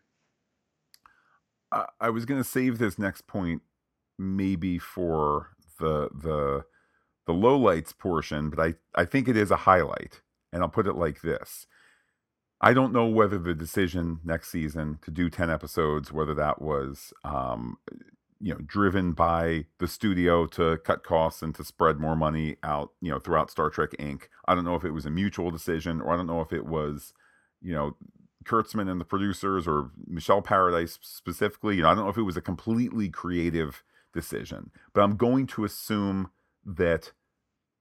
I, 1.73 1.87
I 2.01 2.11
was 2.11 2.25
going 2.25 2.41
to 2.41 2.49
save 2.49 2.79
this 2.79 2.99
next 2.99 3.27
point 3.27 3.63
maybe 4.19 4.79
for 4.79 5.57
the 5.81 6.09
the 6.15 6.65
the 7.27 7.33
lowlights 7.33 7.97
portion, 7.97 8.51
but 8.51 8.61
I 8.61 8.75
I 8.95 9.05
think 9.05 9.29
it 9.29 9.37
is 9.37 9.51
a 9.51 9.57
highlight, 9.57 10.21
and 10.53 10.63
I'll 10.63 10.69
put 10.69 10.87
it 10.87 10.95
like 10.95 11.23
this. 11.23 11.67
I 12.63 12.73
don't 12.75 12.93
know 12.93 13.07
whether 13.07 13.39
the 13.39 13.55
decision 13.55 14.21
next 14.25 14.51
season 14.51 14.99
to 15.03 15.11
do 15.11 15.29
10 15.29 15.51
episodes, 15.51 16.13
whether 16.13 16.33
that 16.35 16.63
was, 16.63 17.13
um, 17.25 17.77
you 18.39 18.55
know, 18.55 18.61
driven 18.65 19.13
by 19.15 19.67
the 19.79 19.89
studio 19.89 20.47
to 20.47 20.79
cut 20.85 21.03
costs 21.03 21.43
and 21.43 21.53
to 21.57 21.65
spread 21.65 21.99
more 21.99 22.15
money 22.15 22.57
out, 22.63 22.91
you 23.01 23.11
know, 23.11 23.19
throughout 23.19 23.51
Star 23.51 23.69
Trek 23.69 23.91
Inc. 23.99 24.29
I 24.47 24.55
don't 24.55 24.65
know 24.65 24.77
if 24.77 24.85
it 24.85 24.93
was 24.93 25.05
a 25.05 25.11
mutual 25.11 25.51
decision 25.51 26.01
or 26.01 26.13
I 26.13 26.17
don't 26.17 26.29
know 26.29 26.41
if 26.41 26.53
it 26.53 26.65
was, 26.65 27.13
you 27.61 27.75
know, 27.75 27.97
Kurtzman 28.45 28.89
and 28.89 29.01
the 29.01 29.05
producers 29.05 29.67
or 29.67 29.91
Michelle 30.07 30.43
Paradise 30.43 31.01
specifically. 31.03 31.77
You 31.77 31.83
know, 31.83 31.89
I 31.89 31.95
don't 31.95 32.05
know 32.05 32.11
if 32.11 32.19
it 32.19 32.23
was 32.23 32.37
a 32.37 32.41
completely 32.41 33.09
creative 33.09 33.83
decision, 34.15 34.71
but 34.93 35.03
I'm 35.03 35.17
going 35.17 35.49
to 35.49 35.65
assume 35.65 36.31
that 36.65 37.13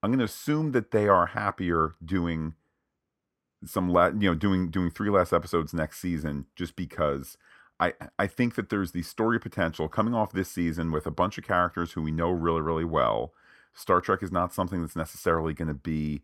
I'm 0.04 0.12
going 0.12 0.20
to 0.20 0.26
assume 0.26 0.72
that 0.74 0.92
they 0.92 1.08
are 1.08 1.28
happier 1.28 1.96
doing 2.04 2.56
some 3.66 3.90
la- 3.90 4.08
you 4.08 4.30
know 4.30 4.36
doing 4.36 4.70
doing 4.72 4.90
three 4.90 5.10
less 5.10 5.32
episodes 5.32 5.74
next 5.74 6.00
season 6.00 6.46
just 6.56 6.76
because 6.76 7.38
I 7.80 7.94
I 8.18 8.28
think 8.28 8.56
that 8.56 8.70
there's 8.70 8.92
the 8.92 9.04
story 9.04 9.40
potential 9.40 9.88
coming 9.88 10.16
off 10.16 10.32
this 10.34 10.50
season 10.50 10.92
with 10.92 11.06
a 11.06 11.12
bunch 11.12 11.38
of 11.38 11.44
characters 11.44 11.92
who 11.94 12.02
we 12.02 12.12
know 12.12 12.32
really 12.32 12.62
really 12.62 12.86
well. 12.86 13.34
Star 13.74 14.02
Trek 14.02 14.24
is 14.24 14.32
not 14.32 14.54
something 14.54 14.82
that's 14.82 14.96
necessarily 14.96 15.54
going 15.54 15.68
to 15.68 15.74
be 15.74 16.24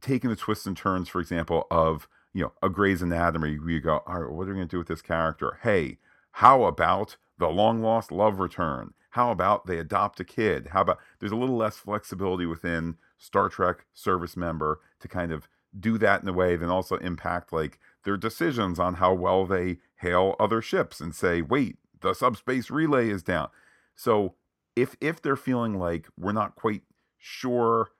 taking 0.00 0.30
the 0.30 0.36
twists 0.36 0.66
and 0.66 0.76
turns, 0.76 1.08
for 1.08 1.20
example, 1.20 1.66
of 1.70 2.08
you 2.32 2.42
know, 2.44 2.52
a 2.62 2.68
Grey's 2.68 3.02
Anatomy 3.02 3.58
where 3.58 3.70
you 3.70 3.80
go, 3.80 4.02
all 4.06 4.20
right, 4.20 4.32
what 4.32 4.44
are 4.44 4.50
we 4.52 4.56
going 4.56 4.68
to 4.68 4.70
do 4.70 4.78
with 4.78 4.88
this 4.88 5.02
character? 5.02 5.58
Hey, 5.62 5.98
how 6.32 6.64
about 6.64 7.16
the 7.38 7.48
long 7.48 7.82
lost 7.82 8.12
love 8.12 8.38
return? 8.38 8.94
How 9.10 9.30
about 9.30 9.66
they 9.66 9.78
adopt 9.78 10.20
a 10.20 10.24
kid? 10.24 10.68
How 10.72 10.82
about 10.82 10.98
there's 11.18 11.32
a 11.32 11.36
little 11.36 11.56
less 11.56 11.76
flexibility 11.76 12.46
within 12.46 12.96
Star 13.16 13.48
Trek 13.48 13.86
service 13.92 14.36
member 14.36 14.80
to 15.00 15.08
kind 15.08 15.32
of 15.32 15.48
do 15.78 15.98
that 15.98 16.22
in 16.22 16.28
a 16.28 16.32
way, 16.32 16.56
then 16.56 16.70
also 16.70 16.96
impact 16.96 17.52
like 17.52 17.78
their 18.04 18.16
decisions 18.16 18.78
on 18.78 18.94
how 18.94 19.12
well 19.12 19.44
they 19.44 19.78
hail 19.96 20.34
other 20.38 20.62
ships 20.62 21.00
and 21.00 21.14
say, 21.14 21.42
wait, 21.42 21.76
the 22.00 22.14
subspace 22.14 22.70
relay 22.70 23.08
is 23.10 23.22
down. 23.22 23.48
So 23.94 24.34
if 24.76 24.96
if 25.00 25.20
they're 25.20 25.36
feeling 25.36 25.78
like 25.78 26.08
we're 26.16 26.32
not 26.32 26.54
quite 26.54 26.82
sure 27.18 27.90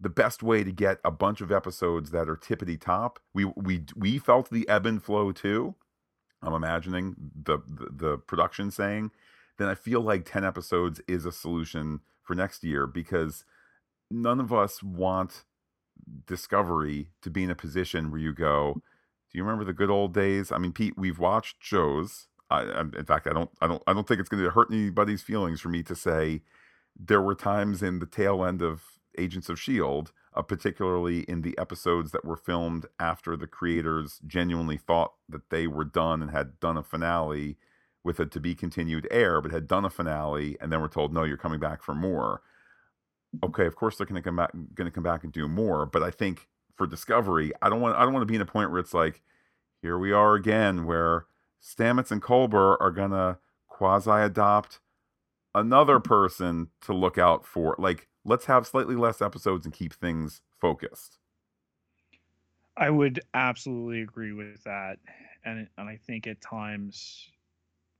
the 0.00 0.08
best 0.08 0.42
way 0.42 0.64
to 0.64 0.72
get 0.72 0.98
a 1.04 1.10
bunch 1.10 1.40
of 1.40 1.52
episodes 1.52 2.10
that 2.10 2.28
are 2.28 2.36
tippity 2.36 2.80
top. 2.80 3.18
We 3.32 3.46
we 3.56 3.84
we 3.96 4.18
felt 4.18 4.50
the 4.50 4.68
ebb 4.68 4.86
and 4.86 5.02
flow 5.02 5.32
too. 5.32 5.74
I'm 6.42 6.52
imagining 6.52 7.14
the, 7.42 7.58
the, 7.66 7.88
the 7.90 8.18
production 8.18 8.70
saying, 8.70 9.12
then 9.58 9.68
I 9.68 9.74
feel 9.74 10.00
like 10.00 10.24
10 10.24 10.44
episodes 10.44 11.00
is 11.06 11.24
a 11.24 11.32
solution 11.32 12.00
for 12.22 12.34
next 12.34 12.64
year 12.64 12.86
because 12.86 13.44
none 14.10 14.40
of 14.40 14.52
us 14.52 14.82
want 14.82 15.44
Discovery 16.26 17.10
to 17.22 17.30
be 17.30 17.44
in 17.44 17.50
a 17.50 17.54
position 17.54 18.10
where 18.10 18.20
you 18.20 18.34
go, 18.34 18.74
do 18.74 19.38
you 19.38 19.44
remember 19.44 19.64
the 19.64 19.72
good 19.72 19.90
old 19.90 20.12
days? 20.12 20.52
I 20.52 20.58
mean, 20.58 20.72
Pete, 20.72 20.98
we've 20.98 21.18
watched 21.18 21.56
shows. 21.60 22.26
I, 22.50 22.62
in 22.80 23.04
fact, 23.06 23.26
I 23.26 23.32
don't, 23.32 23.50
I 23.60 23.66
don't, 23.66 23.82
I 23.86 23.92
don't 23.92 24.06
think 24.06 24.20
it's 24.20 24.28
going 24.28 24.42
to 24.42 24.50
hurt 24.50 24.70
anybody's 24.70 25.22
feelings 25.22 25.60
for 25.60 25.70
me 25.70 25.82
to 25.84 25.94
say 25.94 26.42
there 26.98 27.22
were 27.22 27.34
times 27.34 27.82
in 27.82 28.00
the 28.00 28.06
tail 28.06 28.44
end 28.44 28.60
of 28.60 28.82
Agents 29.16 29.48
of 29.48 29.56
S.H.I.E.L.D., 29.56 30.10
uh, 30.34 30.42
particularly 30.42 31.20
in 31.20 31.42
the 31.42 31.56
episodes 31.58 32.10
that 32.10 32.24
were 32.24 32.36
filmed 32.36 32.86
after 32.98 33.36
the 33.36 33.46
creators 33.46 34.20
genuinely 34.26 34.76
thought 34.76 35.14
that 35.28 35.48
they 35.50 35.66
were 35.66 35.84
done 35.84 36.20
and 36.20 36.32
had 36.32 36.58
done 36.60 36.76
a 36.76 36.82
finale 36.82 37.56
with 38.04 38.20
a 38.20 38.26
to 38.26 38.38
be 38.38 38.54
continued 38.54 39.08
air, 39.10 39.40
but 39.40 39.50
had 39.50 39.66
done 39.66 39.84
a 39.84 39.90
finale 39.90 40.56
and 40.60 40.70
then 40.70 40.80
were 40.80 40.88
told, 40.88 41.12
no, 41.12 41.24
you're 41.24 41.36
coming 41.36 41.58
back 41.58 41.82
for 41.82 41.94
more. 41.94 42.42
Mm-hmm. 43.34 43.46
Okay, 43.46 43.66
of 43.66 43.74
course 43.74 43.96
they're 43.96 44.06
going 44.06 44.22
to 44.22 44.26
come 44.26 44.36
back, 44.36 44.52
going 44.74 44.86
to 44.86 44.94
come 44.94 45.02
back 45.02 45.24
and 45.24 45.32
do 45.32 45.48
more. 45.48 45.86
But 45.86 46.02
I 46.02 46.10
think 46.10 46.48
for 46.76 46.86
Discovery, 46.86 47.52
I 47.62 47.68
don't 47.68 47.80
want, 47.80 47.96
I 47.96 48.02
don't 48.02 48.12
want 48.12 48.22
to 48.22 48.30
be 48.30 48.36
in 48.36 48.42
a 48.42 48.46
point 48.46 48.70
where 48.70 48.80
it's 48.80 48.94
like, 48.94 49.22
here 49.80 49.98
we 49.98 50.12
are 50.12 50.34
again, 50.34 50.84
where 50.86 51.26
Stamets 51.62 52.10
and 52.10 52.22
Culber 52.22 52.76
are 52.80 52.90
going 52.90 53.10
to 53.10 53.38
quasi 53.68 54.10
adopt 54.10 54.80
another 55.54 55.98
mm-hmm. 55.98 56.08
person 56.08 56.68
to 56.82 56.92
look 56.92 57.18
out 57.18 57.46
for. 57.46 57.74
Like, 57.78 58.08
let's 58.24 58.44
have 58.46 58.66
slightly 58.66 58.96
less 58.96 59.22
episodes 59.22 59.64
and 59.64 59.74
keep 59.74 59.94
things 59.94 60.42
focused. 60.60 61.18
I 62.76 62.90
would 62.90 63.20
absolutely 63.34 64.02
agree 64.02 64.32
with 64.32 64.64
that. 64.64 64.98
And 65.44 65.68
and 65.76 65.88
I 65.88 65.98
think 66.06 66.26
at 66.26 66.40
times, 66.40 67.30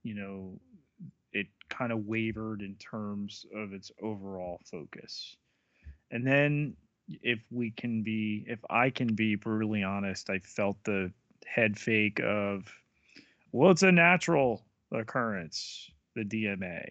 you 0.05 0.15
know, 0.15 0.61
it 1.33 1.49
kind 1.69 1.91
of 1.91 2.07
wavered 2.07 2.63
in 2.63 2.77
terms 2.77 3.45
of 3.55 3.73
its 3.73 3.91
overall 4.01 4.61
focus. 4.71 5.37
And 6.13 6.25
then 6.25 6.77
if 7.23 7.41
we 7.51 7.73
can 7.73 8.03
be 8.03 8.45
if 8.47 8.61
I 8.71 8.91
can 8.91 9.15
be 9.15 9.35
brutally 9.35 9.83
honest, 9.83 10.31
I 10.31 10.39
felt 10.39 10.77
the 10.85 11.11
head 11.47 11.79
fake 11.79 12.21
of 12.23 12.73
well, 13.51 13.71
it's 13.71 13.83
a 13.83 13.93
natural 13.93 14.65
occurrence, 14.93 15.91
the 16.15 16.25
DMA. 16.25 16.85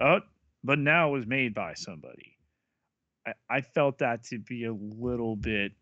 Oh, 0.00 0.20
but 0.62 0.78
now 0.78 1.08
it 1.08 1.12
was 1.12 1.26
made 1.26 1.54
by 1.54 1.74
somebody. 1.74 2.36
I, 3.26 3.32
I 3.50 3.60
felt 3.60 3.98
that 3.98 4.24
to 4.24 4.38
be 4.38 4.64
a 4.64 4.72
little 4.72 5.36
bit 5.36 5.72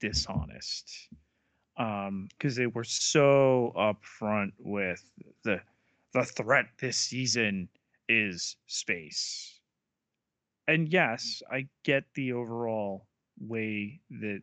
dishonest 0.00 1.08
because 1.76 2.08
um, 2.08 2.28
they 2.56 2.66
were 2.66 2.84
so 2.84 3.72
upfront 3.76 4.52
with 4.58 5.04
the 5.44 5.60
the 6.12 6.24
threat 6.24 6.66
this 6.78 6.96
season 6.96 7.68
is 8.08 8.56
space. 8.66 9.60
And 10.66 10.88
yes, 10.88 11.42
I 11.50 11.68
get 11.84 12.04
the 12.14 12.32
overall 12.32 13.06
way 13.40 14.00
that 14.10 14.42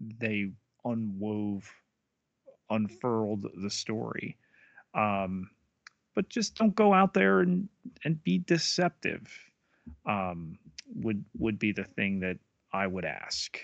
they 0.00 0.50
unwove, 0.84 1.68
unfurled 2.70 3.46
the 3.62 3.70
story. 3.70 4.36
Um, 4.94 5.50
but 6.14 6.28
just 6.28 6.54
don't 6.54 6.74
go 6.76 6.94
out 6.94 7.14
there 7.14 7.40
and, 7.40 7.68
and 8.04 8.22
be 8.22 8.38
deceptive. 8.38 9.28
Um, 10.06 10.58
would 10.94 11.24
would 11.38 11.58
be 11.58 11.72
the 11.72 11.84
thing 11.84 12.20
that 12.20 12.38
I 12.72 12.86
would 12.86 13.04
ask. 13.04 13.58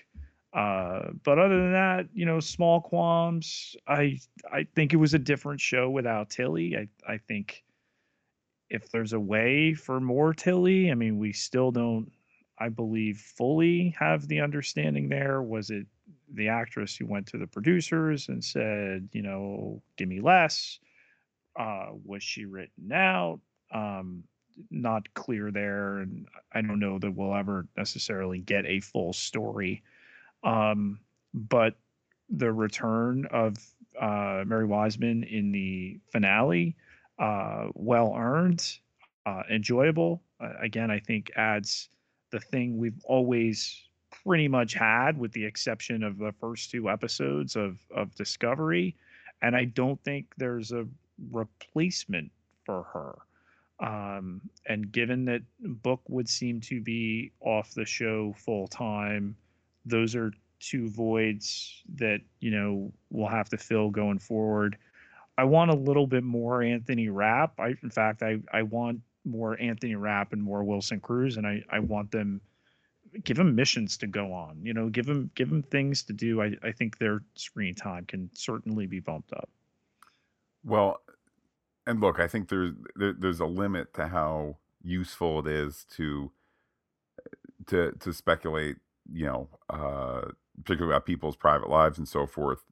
Uh, 0.53 1.11
but 1.23 1.39
other 1.39 1.61
than 1.61 1.73
that, 1.73 2.07
you 2.13 2.27
know, 2.27 2.41
small 2.41 2.81
qualms. 2.81 3.77
I 3.87 4.19
I 4.53 4.67
think 4.75 4.93
it 4.93 4.97
was 4.97 5.15
a 5.15 5.19
different 5.19 5.61
show 5.61 5.89
without 5.89 6.31
Tilly. 6.31 6.77
I 6.77 6.89
I 7.13 7.19
think 7.19 7.63
if 8.69 8.91
there's 8.91 9.13
a 9.13 9.21
way 9.21 9.75
for 9.75 10.01
more 10.01 10.33
Tilly, 10.33 10.91
I 10.91 10.95
mean, 10.95 11.19
we 11.19 11.33
still 11.33 11.71
don't, 11.71 12.11
I 12.59 12.69
believe, 12.69 13.19
fully 13.19 13.95
have 13.99 14.29
the 14.29 14.41
understanding 14.41 15.09
there. 15.09 15.43
Was 15.43 15.71
it 15.71 15.87
the 16.33 16.49
actress 16.49 16.97
who 16.97 17.07
went 17.07 17.27
to 17.29 17.39
the 17.39 17.47
producers 17.47 18.29
and 18.29 18.43
said, 18.43 19.09
you 19.13 19.23
know, 19.23 19.83
give 19.97 20.09
me 20.09 20.21
less? 20.21 20.79
Uh, 21.59 21.89
was 22.05 22.23
she 22.23 22.45
written 22.45 22.93
out? 22.93 23.41
Um, 23.73 24.25
not 24.71 25.13
clear 25.15 25.51
there, 25.51 25.99
and 25.99 26.27
I 26.53 26.61
don't 26.61 26.81
know 26.81 26.99
that 26.99 27.13
we'll 27.13 27.35
ever 27.35 27.67
necessarily 27.77 28.39
get 28.39 28.67
a 28.67 28.81
full 28.81 29.13
story. 29.13 29.83
Um, 30.43 31.01
but 31.35 31.75
the 32.29 32.53
return 32.53 33.27
of 33.31 33.57
uh, 34.01 34.45
Mary 34.47 34.67
Wiseman 34.67 35.25
in 35.25 35.53
the 35.53 36.01
finale 36.11 36.77
uh, 37.19 37.67
well 37.75 38.15
earned, 38.17 38.79
uh, 39.27 39.43
enjoyable. 39.51 40.23
Uh, 40.41 40.53
again, 40.61 40.91
I 40.91 40.99
think 40.99 41.31
adds 41.37 41.89
the 42.31 42.41
thing 42.41 42.79
we've 42.79 43.01
always 43.05 43.83
pretty 44.25 44.49
much 44.49 44.75
had, 44.75 45.19
with 45.19 45.33
the 45.33 45.45
exception 45.45 46.03
of 46.03 46.19
the 46.19 46.33
first 46.41 46.71
two 46.71 46.89
episodes 46.89 47.57
of 47.57 47.79
of 47.95 48.15
Discovery. 48.15 48.97
And 49.43 49.57
I 49.57 49.65
don't 49.65 50.03
think 50.05 50.27
there's 50.37 50.73
a 50.73 50.87
replacement 51.31 52.31
for 52.65 52.85
her. 52.85 53.19
Um, 53.81 54.43
and 54.67 54.93
given 54.93 55.25
that 55.27 55.43
Book 55.61 56.03
would 56.09 56.29
seem 56.29 56.61
to 56.63 56.81
be 56.81 57.33
off 57.41 57.73
the 57.73 57.87
show 57.87 58.35
full 58.37 58.69
time, 58.69 59.37
those 59.91 60.15
are 60.15 60.33
two 60.61 60.89
voids 60.89 61.83
that 61.97 62.21
you 62.41 62.51
know 62.51 62.93
we'll 63.11 63.29
have 63.29 63.49
to 63.51 63.59
fill 63.59 63.91
going 63.91 64.19
forward. 64.19 64.77
I 65.39 65.45
want 65.45 65.71
a 65.71 65.75
little 65.75 66.07
bit 66.07 66.23
more 66.23 66.63
Anthony 66.63 67.09
Rapp. 67.09 67.59
I, 67.59 67.75
in 67.83 67.91
fact, 67.91 68.23
I, 68.23 68.41
I 68.53 68.63
want 68.63 69.01
more 69.25 69.59
Anthony 69.61 69.95
Rapp 69.95 70.33
and 70.33 70.43
more 70.43 70.65
Wilson 70.65 71.01
Cruz, 71.01 71.37
and 71.37 71.47
I, 71.47 71.63
I 71.71 71.79
want 71.79 72.11
them 72.11 72.41
give 73.25 73.37
them 73.37 73.55
missions 73.55 73.97
to 73.99 74.07
go 74.07 74.33
on. 74.33 74.59
You 74.63 74.75
know, 74.75 74.89
give 74.89 75.07
them 75.07 75.31
give 75.35 75.49
them 75.49 75.63
things 75.63 76.03
to 76.05 76.13
do. 76.13 76.43
I, 76.43 76.57
I 76.63 76.73
think 76.73 76.99
their 76.99 77.23
screen 77.35 77.75
time 77.75 78.05
can 78.05 78.31
certainly 78.35 78.87
be 78.87 79.01
bumped 79.01 79.33
up. 79.33 79.49
Well, 80.65 81.01
and 81.87 82.01
look, 82.01 82.21
I 82.21 82.29
think 82.29 82.49
there's 82.49 82.73
there, 82.97 83.15
there's 83.19 83.41
a 83.41 83.47
limit 83.47 83.95
to 83.95 84.09
how 84.09 84.59
useful 84.83 85.41
it 85.41 85.47
is 85.47 85.87
to 85.97 86.31
to 87.67 87.93
to 87.93 88.13
speculate. 88.13 88.77
You 89.13 89.27
know, 89.27 89.49
uh, 89.69 90.23
particularly 90.63 90.95
about 90.95 91.07
people's 91.07 91.37
private 91.37 91.69
lives 91.69 91.99
and 91.99 92.09
so 92.09 92.27
forth. 92.27 92.65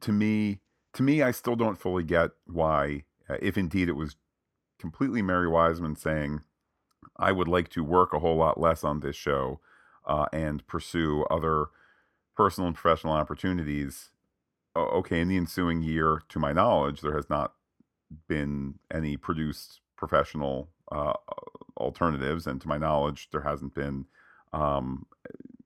To 0.00 0.12
me, 0.12 0.60
to 0.94 1.02
me, 1.02 1.22
I 1.22 1.30
still 1.30 1.56
don't 1.56 1.78
fully 1.78 2.04
get 2.04 2.30
why, 2.46 3.04
uh, 3.28 3.36
if 3.40 3.56
indeed 3.56 3.88
it 3.88 3.96
was 3.96 4.16
completely 4.78 5.22
Mary 5.22 5.48
Wiseman 5.48 5.96
saying, 5.96 6.42
I 7.16 7.32
would 7.32 7.48
like 7.48 7.68
to 7.70 7.84
work 7.84 8.12
a 8.12 8.18
whole 8.18 8.36
lot 8.36 8.60
less 8.60 8.84
on 8.84 9.00
this 9.00 9.16
show 9.16 9.60
uh, 10.06 10.26
and 10.32 10.66
pursue 10.66 11.24
other 11.30 11.66
personal 12.36 12.66
and 12.66 12.76
professional 12.76 13.12
opportunities. 13.12 14.10
Okay, 14.76 15.20
in 15.20 15.28
the 15.28 15.36
ensuing 15.36 15.82
year, 15.82 16.22
to 16.28 16.38
my 16.40 16.52
knowledge, 16.52 17.00
there 17.00 17.14
has 17.14 17.30
not 17.30 17.54
been 18.28 18.74
any 18.92 19.16
produced 19.16 19.80
professional 19.96 20.68
uh, 20.90 21.12
alternatives, 21.76 22.46
and 22.46 22.60
to 22.60 22.68
my 22.68 22.76
knowledge, 22.76 23.28
there 23.30 23.42
hasn't 23.42 23.74
been 23.74 24.06
um, 24.52 25.06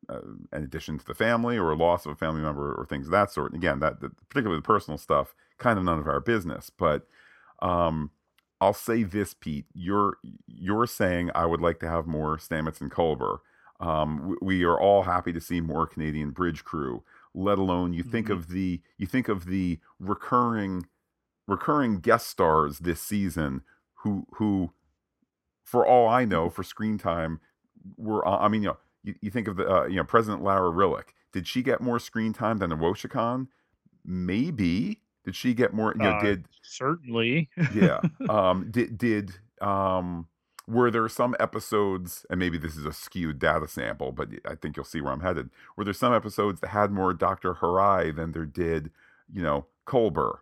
uh, 0.08 0.20
an 0.52 0.64
addition 0.64 0.98
to 0.98 1.04
the 1.04 1.14
family 1.14 1.56
or 1.56 1.70
a 1.70 1.76
loss 1.76 2.06
of 2.06 2.12
a 2.12 2.16
family 2.16 2.40
member 2.40 2.74
or 2.74 2.86
things 2.86 3.06
of 3.06 3.12
that 3.12 3.30
sort. 3.30 3.52
And 3.52 3.62
again, 3.62 3.80
that, 3.80 4.00
particularly 4.28 4.58
the 4.58 4.66
personal 4.66 4.98
stuff, 4.98 5.34
kind 5.58 5.78
of 5.78 5.84
none 5.84 5.98
of 5.98 6.06
our 6.06 6.20
business. 6.20 6.70
But 6.70 7.06
um, 7.60 8.10
I'll 8.60 8.74
say 8.74 9.02
this, 9.02 9.34
Pete. 9.34 9.66
You're 9.74 10.18
you're 10.46 10.86
saying 10.86 11.30
I 11.34 11.46
would 11.46 11.60
like 11.60 11.80
to 11.80 11.88
have 11.88 12.06
more 12.06 12.36
Stamets 12.38 12.80
and 12.80 12.90
Culber. 12.90 13.38
Um, 13.80 14.28
we, 14.28 14.36
we, 14.42 14.64
are 14.64 14.80
all 14.80 15.04
happy 15.04 15.32
to 15.32 15.40
see 15.40 15.60
more 15.60 15.86
Canadian 15.86 16.30
bridge 16.30 16.64
crew. 16.64 17.04
Let 17.34 17.58
alone 17.58 17.92
you 17.92 18.02
mm-hmm. 18.02 18.10
think 18.10 18.28
of 18.28 18.48
the 18.48 18.80
you 18.96 19.06
think 19.06 19.28
of 19.28 19.46
the 19.46 19.78
recurring 20.00 20.86
recurring 21.46 22.00
guest 22.00 22.26
stars 22.26 22.80
this 22.80 23.00
season 23.00 23.62
who 24.02 24.26
who 24.34 24.72
for 25.62 25.86
all 25.86 26.08
I 26.08 26.24
know 26.24 26.50
for 26.50 26.62
screen 26.62 26.98
time 26.98 27.40
were 27.96 28.26
I 28.26 28.48
mean 28.48 28.62
you 28.62 28.68
know 28.68 28.78
you, 29.02 29.14
you 29.20 29.30
think 29.30 29.48
of 29.48 29.56
the 29.56 29.68
uh, 29.68 29.86
you 29.86 29.96
know 29.96 30.04
President 30.04 30.42
Laira 30.42 30.72
Rillak. 30.72 31.10
Did 31.32 31.46
she 31.46 31.62
get 31.62 31.80
more 31.80 31.98
screen 31.98 32.32
time 32.32 32.58
than 32.58 32.70
Owosekun? 32.70 33.48
Maybe. 34.04 35.00
Did 35.24 35.36
she 35.36 35.54
get 35.54 35.74
more? 35.74 35.92
You 35.96 36.02
know, 36.02 36.10
uh, 36.10 36.22
did 36.22 36.46
certainly. 36.62 37.50
yeah. 37.74 38.00
Um. 38.28 38.70
Did 38.70 38.98
did 38.98 39.32
um. 39.60 40.26
Were 40.66 40.90
there 40.90 41.08
some 41.08 41.34
episodes, 41.40 42.26
and 42.28 42.38
maybe 42.38 42.58
this 42.58 42.76
is 42.76 42.84
a 42.84 42.92
skewed 42.92 43.38
data 43.38 43.66
sample, 43.66 44.12
but 44.12 44.28
I 44.44 44.54
think 44.54 44.76
you'll 44.76 44.84
see 44.84 45.00
where 45.00 45.14
I'm 45.14 45.20
headed. 45.20 45.48
Were 45.76 45.84
there 45.84 45.94
some 45.94 46.12
episodes 46.12 46.60
that 46.60 46.68
had 46.68 46.90
more 46.90 47.14
Dr. 47.14 47.54
Hirai 47.54 48.14
than 48.14 48.32
there 48.32 48.44
did, 48.44 48.90
you 49.32 49.42
know, 49.42 49.64
Culber? 49.86 50.40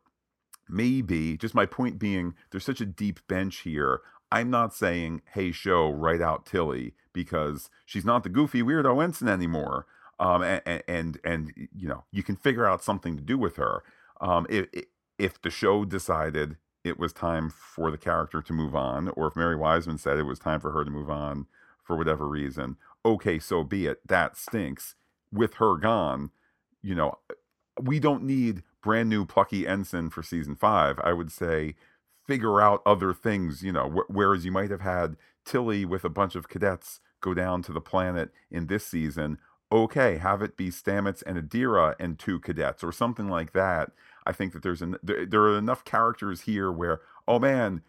Maybe. 0.68 1.36
Just 1.36 1.54
my 1.54 1.64
point 1.64 2.00
being, 2.00 2.34
there's 2.50 2.64
such 2.64 2.80
a 2.80 2.86
deep 2.86 3.20
bench 3.28 3.58
here. 3.58 4.00
I'm 4.30 4.50
not 4.50 4.74
saying, 4.74 5.22
hey, 5.34 5.52
show, 5.52 5.90
write 5.90 6.20
out 6.20 6.46
Tilly 6.46 6.94
because 7.12 7.70
she's 7.84 8.04
not 8.04 8.22
the 8.22 8.28
goofy 8.28 8.62
weirdo 8.62 9.02
ensign 9.02 9.28
anymore. 9.28 9.86
Um, 10.18 10.42
and, 10.42 10.82
and, 10.88 11.18
and 11.24 11.52
you 11.76 11.88
know 11.88 12.04
you 12.10 12.22
can 12.22 12.36
figure 12.36 12.66
out 12.66 12.82
something 12.82 13.16
to 13.16 13.22
do 13.22 13.36
with 13.36 13.56
her. 13.56 13.82
Um, 14.20 14.46
if 14.48 14.66
if 15.18 15.40
the 15.40 15.50
show 15.50 15.84
decided 15.84 16.56
it 16.84 16.98
was 16.98 17.12
time 17.12 17.50
for 17.50 17.90
the 17.90 17.98
character 17.98 18.40
to 18.40 18.52
move 18.52 18.74
on, 18.74 19.08
or 19.10 19.26
if 19.26 19.36
Mary 19.36 19.56
Wiseman 19.56 19.98
said 19.98 20.18
it 20.18 20.22
was 20.22 20.38
time 20.38 20.60
for 20.60 20.72
her 20.72 20.84
to 20.84 20.90
move 20.90 21.10
on 21.10 21.46
for 21.82 21.96
whatever 21.96 22.26
reason, 22.26 22.76
okay, 23.04 23.38
so 23.38 23.62
be 23.62 23.86
it. 23.86 24.00
That 24.06 24.36
stinks. 24.36 24.94
With 25.32 25.54
her 25.54 25.76
gone, 25.76 26.30
you 26.82 26.94
know, 26.94 27.18
we 27.80 27.98
don't 27.98 28.22
need 28.22 28.62
brand 28.82 29.08
new 29.08 29.26
plucky 29.26 29.66
ensign 29.66 30.10
for 30.10 30.22
season 30.22 30.54
five. 30.54 30.98
I 31.02 31.12
would 31.12 31.32
say 31.32 31.74
figure 32.26 32.60
out 32.60 32.82
other 32.86 33.12
things, 33.12 33.62
you 33.62 33.72
know, 33.72 33.88
wh- 33.90 34.10
whereas 34.10 34.44
you 34.44 34.52
might 34.52 34.70
have 34.70 34.80
had 34.80 35.16
Tilly 35.44 35.84
with 35.84 36.04
a 36.04 36.10
bunch 36.10 36.34
of 36.34 36.48
cadets 36.48 37.00
go 37.20 37.34
down 37.34 37.62
to 37.62 37.72
the 37.72 37.80
planet 37.80 38.30
in 38.50 38.66
this 38.66 38.86
season, 38.86 39.38
okay, 39.72 40.18
have 40.18 40.42
it 40.42 40.56
be 40.56 40.68
Stamets 40.68 41.22
and 41.26 41.38
Adira 41.38 41.94
and 41.98 42.18
two 42.18 42.38
cadets 42.38 42.84
or 42.84 42.92
something 42.92 43.28
like 43.28 43.52
that. 43.52 43.90
I 44.26 44.32
think 44.32 44.52
that 44.52 44.62
there's 44.62 44.82
an, 44.82 44.96
there, 45.02 45.26
there 45.26 45.42
are 45.42 45.58
enough 45.58 45.84
characters 45.84 46.42
here 46.42 46.70
where, 46.70 47.00
oh 47.26 47.38
man, 47.38 47.82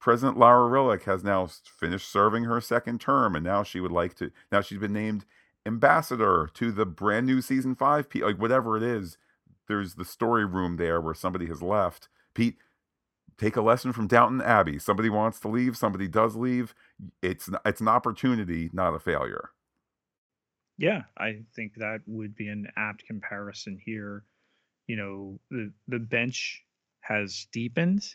President 0.00 0.38
Laira 0.38 0.70
Rillak 0.70 1.02
has 1.04 1.24
now 1.24 1.46
finished 1.46 2.10
serving 2.10 2.44
her 2.44 2.60
second 2.60 3.00
term, 3.00 3.34
and 3.34 3.44
now 3.44 3.62
she 3.62 3.80
would 3.80 3.90
like 3.90 4.14
to. 4.16 4.30
Now 4.52 4.60
she's 4.60 4.78
been 4.78 4.92
named 4.92 5.24
ambassador 5.66 6.48
to 6.54 6.70
the 6.70 6.86
brand 6.86 7.26
new 7.26 7.40
season 7.40 7.74
five. 7.74 8.06
Like 8.14 8.40
whatever 8.40 8.76
it 8.76 8.82
is, 8.82 9.18
there's 9.66 9.94
the 9.96 10.04
story 10.04 10.44
room 10.44 10.76
there 10.76 11.00
where 11.00 11.14
somebody 11.14 11.46
has 11.46 11.62
left. 11.62 12.08
Pete, 12.32 12.58
take 13.38 13.56
a 13.56 13.62
lesson 13.62 13.92
from 13.92 14.06
Downton 14.06 14.42
Abbey. 14.42 14.78
Somebody 14.78 15.08
wants 15.08 15.40
to 15.40 15.48
leave, 15.48 15.76
somebody 15.76 16.08
does 16.08 16.36
leave. 16.36 16.74
It's 17.22 17.48
it's 17.64 17.80
an 17.80 17.88
opportunity, 17.88 18.70
not 18.72 18.94
a 18.94 18.98
failure. 18.98 19.50
Yeah, 20.76 21.02
I 21.16 21.42
think 21.56 21.74
that 21.76 22.00
would 22.06 22.36
be 22.36 22.48
an 22.48 22.68
apt 22.76 23.06
comparison 23.06 23.80
here. 23.84 24.24
You 24.86 24.96
know, 24.96 25.40
the 25.50 25.72
the 25.88 25.98
bench 25.98 26.62
has 27.00 27.46
deepened. 27.52 28.14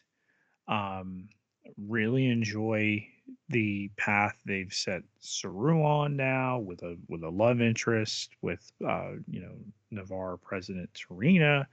Um, 0.67 1.29
really 1.77 2.27
enjoy 2.27 3.05
the 3.49 3.89
path 3.97 4.35
they've 4.45 4.73
set 4.73 5.01
Saru 5.19 5.83
on 5.83 6.15
now 6.15 6.59
with 6.59 6.83
a 6.83 6.97
with 7.07 7.23
a 7.23 7.29
love 7.29 7.61
interest 7.61 8.31
with 8.41 8.71
uh, 8.87 9.13
you 9.27 9.41
know 9.41 9.55
Ni'Var 9.91 10.37
President 10.37 10.89
T'Rina 10.93 11.65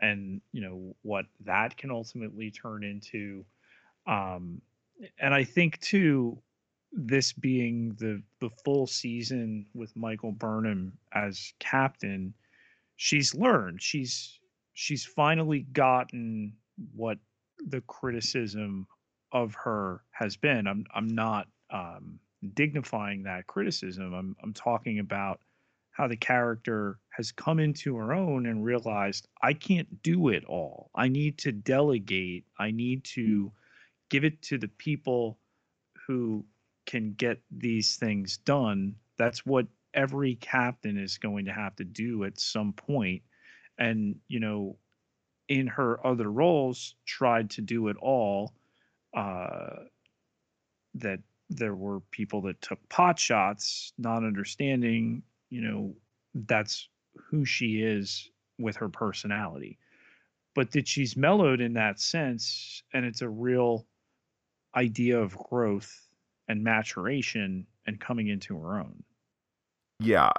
and 0.00 0.40
you 0.52 0.60
know 0.60 0.94
what 1.02 1.26
that 1.44 1.76
can 1.76 1.90
ultimately 1.90 2.50
turn 2.50 2.84
into 2.84 3.44
um 4.06 4.60
and 5.20 5.34
i 5.34 5.44
think 5.44 5.80
too 5.80 6.38
this 6.92 7.32
being 7.32 7.94
the 7.98 8.22
the 8.40 8.50
full 8.64 8.86
season 8.86 9.66
with 9.74 9.94
michael 9.96 10.32
burnham 10.32 10.92
as 11.14 11.52
captain 11.58 12.34
she's 12.96 13.34
learned. 13.34 13.80
She's 13.80 14.40
she's 14.72 15.04
finally 15.04 15.60
gotten 15.72 16.54
what 16.94 17.18
the 17.68 17.80
criticism 17.82 18.86
of 19.32 19.54
her 19.54 20.02
has 20.10 20.36
been. 20.36 20.66
I'm 20.66 20.84
i'm 20.94 21.08
not 21.08 21.48
um 21.70 22.18
dignifying 22.54 23.22
that 23.24 23.46
criticism. 23.46 24.12
I'm 24.14 24.36
i'm 24.42 24.52
talking 24.52 24.98
about 24.98 25.40
how 25.96 26.08
the 26.08 26.16
character 26.16 26.98
has 27.10 27.32
come 27.32 27.58
into 27.58 27.96
her 27.96 28.12
own 28.12 28.46
and 28.46 28.64
realized 28.64 29.28
I 29.42 29.54
can't 29.54 30.02
do 30.02 30.28
it 30.28 30.44
all. 30.44 30.90
I 30.94 31.08
need 31.08 31.38
to 31.38 31.52
delegate. 31.52 32.44
I 32.58 32.70
need 32.70 33.04
to 33.14 33.52
give 34.10 34.24
it 34.24 34.42
to 34.42 34.58
the 34.58 34.68
people 34.68 35.38
who 36.06 36.44
can 36.84 37.14
get 37.14 37.40
these 37.50 37.96
things 37.96 38.36
done. 38.38 38.96
That's 39.16 39.46
what 39.46 39.66
every 39.94 40.34
captain 40.36 40.98
is 40.98 41.18
going 41.18 41.46
to 41.46 41.52
have 41.52 41.74
to 41.76 41.84
do 41.84 42.24
at 42.24 42.38
some 42.38 42.72
point. 42.72 42.86
point 42.86 43.22
and 43.78 44.16
you 44.28 44.40
know 44.40 44.76
in 45.48 45.66
her 45.66 46.04
other 46.06 46.30
roles 46.30 46.94
tried 47.04 47.50
to 47.50 47.60
do 47.60 47.88
it 47.88 47.96
all 48.00 48.52
uh 49.16 49.76
that 50.94 51.20
there 51.50 51.74
were 51.74 52.00
people 52.10 52.42
that 52.42 52.60
took 52.60 52.78
pot 52.88 53.18
shots 53.18 53.92
not 53.98 54.24
understanding 54.24 55.22
you 55.50 55.60
know 55.60 55.94
that's 56.34 56.88
who 57.30 57.44
she 57.44 57.82
is 57.82 58.30
with 58.58 58.76
her 58.76 58.88
personality. 58.88 59.78
But 60.54 60.72
that 60.72 60.88
she's 60.88 61.16
mellowed 61.16 61.60
in 61.60 61.74
that 61.74 62.00
sense 62.00 62.82
and 62.94 63.04
it's 63.04 63.22
a 63.22 63.28
real 63.28 63.86
idea 64.74 65.20
of 65.20 65.36
growth 65.36 66.08
and 66.48 66.64
maturation 66.64 67.66
and 67.86 68.00
coming 68.00 68.28
into 68.28 68.58
her 68.58 68.78
own. 68.78 69.02
Yeah 70.00 70.30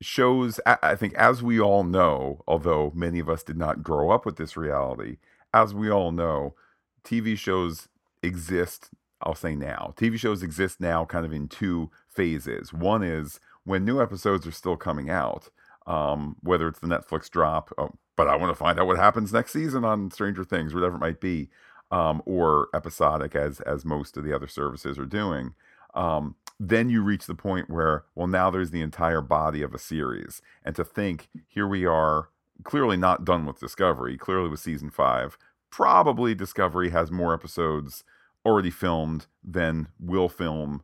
shows 0.00 0.60
i 0.64 0.94
think 0.94 1.12
as 1.14 1.42
we 1.42 1.58
all 1.58 1.82
know 1.82 2.40
although 2.46 2.92
many 2.94 3.18
of 3.18 3.28
us 3.28 3.42
did 3.42 3.56
not 3.56 3.82
grow 3.82 4.10
up 4.10 4.24
with 4.24 4.36
this 4.36 4.56
reality 4.56 5.16
as 5.52 5.74
we 5.74 5.90
all 5.90 6.12
know 6.12 6.54
tv 7.02 7.36
shows 7.36 7.88
exist 8.22 8.90
i'll 9.22 9.34
say 9.34 9.56
now 9.56 9.92
tv 9.96 10.16
shows 10.16 10.40
exist 10.40 10.80
now 10.80 11.04
kind 11.04 11.26
of 11.26 11.32
in 11.32 11.48
two 11.48 11.90
phases. 12.18 12.72
One 12.72 13.04
is 13.04 13.38
when 13.68 13.84
new 13.84 14.00
episodes 14.00 14.46
are 14.46 14.52
still 14.52 14.76
coming 14.76 15.10
out 15.10 15.50
um, 15.86 16.36
whether 16.42 16.68
it's 16.68 16.80
the 16.80 16.86
netflix 16.86 17.30
drop 17.30 17.72
oh, 17.78 17.90
but 18.16 18.28
i 18.28 18.36
want 18.36 18.50
to 18.50 18.58
find 18.58 18.78
out 18.78 18.86
what 18.86 18.96
happens 18.96 19.32
next 19.32 19.52
season 19.52 19.84
on 19.84 20.10
stranger 20.10 20.44
things 20.44 20.74
whatever 20.74 20.96
it 20.96 21.00
might 21.00 21.20
be 21.20 21.48
um, 21.90 22.22
or 22.26 22.68
episodic 22.74 23.34
as 23.34 23.60
as 23.60 23.84
most 23.84 24.16
of 24.16 24.24
the 24.24 24.34
other 24.34 24.48
services 24.48 24.98
are 24.98 25.06
doing 25.06 25.54
um, 25.94 26.34
then 26.60 26.90
you 26.90 27.02
reach 27.02 27.26
the 27.26 27.34
point 27.34 27.70
where, 27.70 28.04
well, 28.14 28.26
now 28.26 28.50
there's 28.50 28.70
the 28.70 28.80
entire 28.80 29.20
body 29.20 29.62
of 29.62 29.74
a 29.74 29.78
series. 29.78 30.42
And 30.64 30.74
to 30.76 30.84
think, 30.84 31.28
here 31.46 31.66
we 31.66 31.84
are, 31.86 32.30
clearly 32.64 32.96
not 32.96 33.24
done 33.24 33.46
with 33.46 33.60
Discovery, 33.60 34.16
clearly 34.16 34.48
with 34.48 34.60
season 34.60 34.90
five. 34.90 35.38
Probably 35.70 36.34
Discovery 36.34 36.90
has 36.90 37.10
more 37.10 37.32
episodes 37.32 38.02
already 38.44 38.70
filmed 38.70 39.26
than 39.44 39.88
will 40.00 40.28
film 40.28 40.82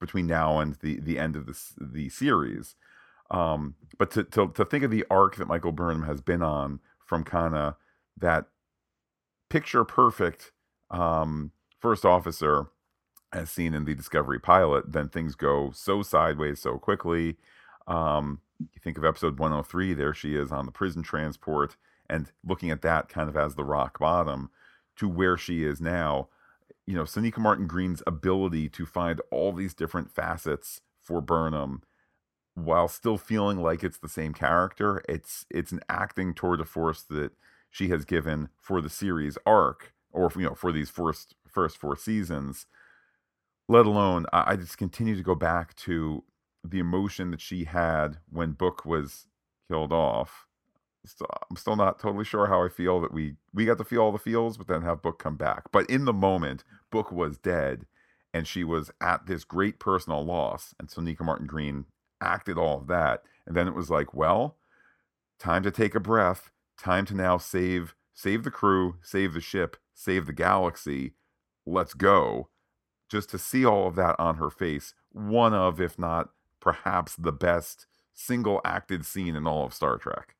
between 0.00 0.26
now 0.26 0.58
and 0.58 0.76
the, 0.76 0.98
the 1.00 1.18
end 1.18 1.36
of 1.36 1.46
this, 1.46 1.74
the 1.78 2.08
series. 2.08 2.74
Um, 3.30 3.76
but 3.98 4.10
to, 4.12 4.24
to, 4.24 4.48
to 4.48 4.64
think 4.64 4.82
of 4.82 4.90
the 4.90 5.04
arc 5.10 5.36
that 5.36 5.46
Michael 5.46 5.72
Burnham 5.72 6.04
has 6.04 6.20
been 6.20 6.42
on 6.42 6.80
from 7.06 7.22
of 7.54 7.76
that 8.16 8.46
picture 9.48 9.84
perfect 9.84 10.52
um, 10.90 11.52
first 11.78 12.04
officer 12.04 12.68
as 13.32 13.50
seen 13.50 13.74
in 13.74 13.84
the 13.84 13.94
Discovery 13.94 14.40
pilot, 14.40 14.92
then 14.92 15.08
things 15.08 15.34
go 15.34 15.70
so 15.72 16.02
sideways 16.02 16.60
so 16.60 16.78
quickly. 16.78 17.36
Um, 17.86 18.40
you 18.58 18.80
think 18.82 18.98
of 18.98 19.04
episode 19.04 19.38
103, 19.38 19.94
there 19.94 20.14
she 20.14 20.34
is 20.34 20.50
on 20.50 20.66
the 20.66 20.72
prison 20.72 21.02
transport, 21.02 21.76
and 22.08 22.30
looking 22.44 22.70
at 22.70 22.82
that 22.82 23.08
kind 23.08 23.28
of 23.28 23.36
as 23.36 23.54
the 23.54 23.64
rock 23.64 23.98
bottom 23.98 24.50
to 24.96 25.08
where 25.08 25.36
she 25.36 25.64
is 25.64 25.80
now. 25.80 26.28
You 26.90 26.96
know, 26.96 27.04
Sonequa 27.04 27.38
Martin 27.38 27.66
Green's 27.68 28.02
ability 28.06 28.68
to 28.70 28.84
find 28.84 29.20
all 29.30 29.52
these 29.52 29.74
different 29.74 30.10
facets 30.10 30.80
for 31.00 31.20
Burnham 31.20 31.82
while 32.54 32.88
still 32.88 33.16
feeling 33.16 33.58
like 33.62 33.84
it's 33.84 33.98
the 33.98 34.08
same 34.08 34.34
character. 34.34 35.02
It's 35.08 35.46
it's 35.50 35.72
an 35.72 35.80
acting 35.88 36.34
tour 36.34 36.56
de 36.56 36.64
force 36.64 37.02
that 37.02 37.32
she 37.70 37.88
has 37.90 38.04
given 38.04 38.48
for 38.58 38.80
the 38.80 38.90
series 38.90 39.38
arc, 39.46 39.94
or 40.10 40.30
you 40.34 40.42
know, 40.42 40.54
for 40.54 40.72
these 40.72 40.90
first 40.90 41.36
first 41.46 41.76
four 41.76 41.96
seasons 41.96 42.66
let 43.70 43.86
alone 43.86 44.26
I, 44.32 44.52
I 44.52 44.56
just 44.56 44.76
continue 44.76 45.16
to 45.16 45.22
go 45.22 45.36
back 45.36 45.76
to 45.76 46.24
the 46.64 46.80
emotion 46.80 47.30
that 47.30 47.40
she 47.40 47.64
had 47.64 48.18
when 48.28 48.52
Book 48.52 48.84
was 48.84 49.26
killed 49.68 49.92
off. 49.92 50.46
I'm 51.50 51.56
still 51.56 51.76
not 51.76 51.98
totally 51.98 52.24
sure 52.24 52.46
how 52.46 52.62
I 52.62 52.68
feel 52.68 53.00
that 53.00 53.12
we 53.12 53.36
we 53.54 53.64
got 53.64 53.78
to 53.78 53.84
feel 53.84 54.02
all 54.02 54.12
the 54.12 54.18
feels, 54.18 54.56
but 54.56 54.66
then 54.66 54.82
have 54.82 55.02
Book 55.02 55.18
come 55.18 55.36
back. 55.36 55.64
But 55.72 55.88
in 55.88 56.04
the 56.04 56.12
moment, 56.12 56.62
Book 56.90 57.10
was 57.10 57.38
dead, 57.38 57.86
and 58.34 58.46
she 58.46 58.64
was 58.64 58.90
at 59.00 59.26
this 59.26 59.44
great 59.44 59.78
personal 59.78 60.24
loss, 60.24 60.74
and 60.78 60.88
Sonequa 60.88 61.22
Martin 61.22 61.46
Green 61.46 61.86
acted 62.20 62.58
all 62.58 62.78
of 62.78 62.86
that, 62.88 63.22
and 63.46 63.56
then 63.56 63.66
it 63.66 63.74
was 63.74 63.88
like, 63.90 64.12
well, 64.12 64.56
time 65.38 65.62
to 65.62 65.70
take 65.70 65.94
a 65.94 66.00
breath, 66.00 66.50
time 66.76 67.06
to 67.06 67.14
now 67.14 67.38
save 67.38 67.94
save 68.12 68.44
the 68.44 68.50
crew, 68.50 68.96
save 69.02 69.32
the 69.32 69.40
ship, 69.40 69.78
save 69.94 70.26
the 70.26 70.32
galaxy. 70.32 71.14
Let's 71.64 71.94
go 71.94 72.50
just 73.08 73.30
to 73.30 73.38
see 73.38 73.64
all 73.64 73.88
of 73.88 73.96
that 73.96 74.16
on 74.18 74.36
her 74.36 74.50
face, 74.50 74.94
one 75.10 75.54
of, 75.54 75.80
if 75.80 75.98
not 75.98 76.30
perhaps 76.60 77.16
the 77.16 77.32
best 77.32 77.86
single 78.12 78.60
acted 78.64 79.06
scene 79.06 79.34
in 79.34 79.46
all 79.46 79.64
of 79.64 79.74
Star 79.74 79.96
Trek. 79.96 80.36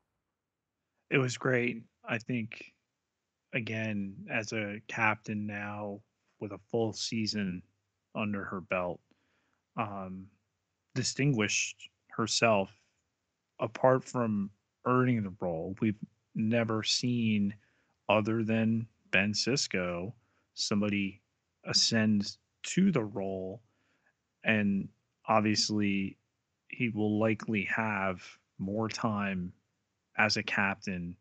It 1.11 1.19
was 1.19 1.37
great. 1.37 1.83
I 2.05 2.19
think, 2.19 2.73
again, 3.53 4.15
as 4.31 4.53
a 4.53 4.81
captain 4.89 5.47
now 5.47 6.01
with 6.41 6.53
a 6.53 6.59
full 6.71 6.93
season 6.93 7.63
under 8.15 8.45
her 8.45 8.61
belt, 8.61 9.01
um, 9.77 10.27
distinguished 10.95 11.89
herself 12.11 12.71
apart 13.61 14.05
from 14.05 14.51
earning 14.87 15.23
the 15.23 15.35
role. 15.41 15.77
We've 15.81 15.99
never 16.35 16.83
seen, 16.83 17.55
other 18.09 18.45
than 18.45 18.87
Ben 19.11 19.33
Sisko, 19.33 20.13
somebody 20.55 21.21
ascend 21.65 22.37
to 22.63 22.91
the 22.93 23.05
role 23.05 23.61
and 24.45 24.89
obviously 25.27 26.17
he 26.69 26.89
will 26.89 27.19
likely 27.19 27.65
have 27.65 28.23
more 28.59 28.89
time 28.89 29.53
as 30.19 30.37
a 30.37 30.43
captain 30.43 31.17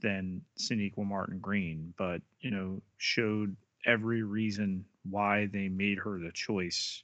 than 0.00 0.42
Sonequa 0.58 1.04
Martin 1.04 1.38
Green, 1.38 1.92
but 1.96 2.22
you 2.40 2.50
know, 2.50 2.80
showed 2.98 3.56
every 3.86 4.22
reason 4.22 4.84
why 5.08 5.46
they 5.46 5.68
made 5.68 5.98
her 5.98 6.18
the 6.18 6.32
choice 6.32 7.02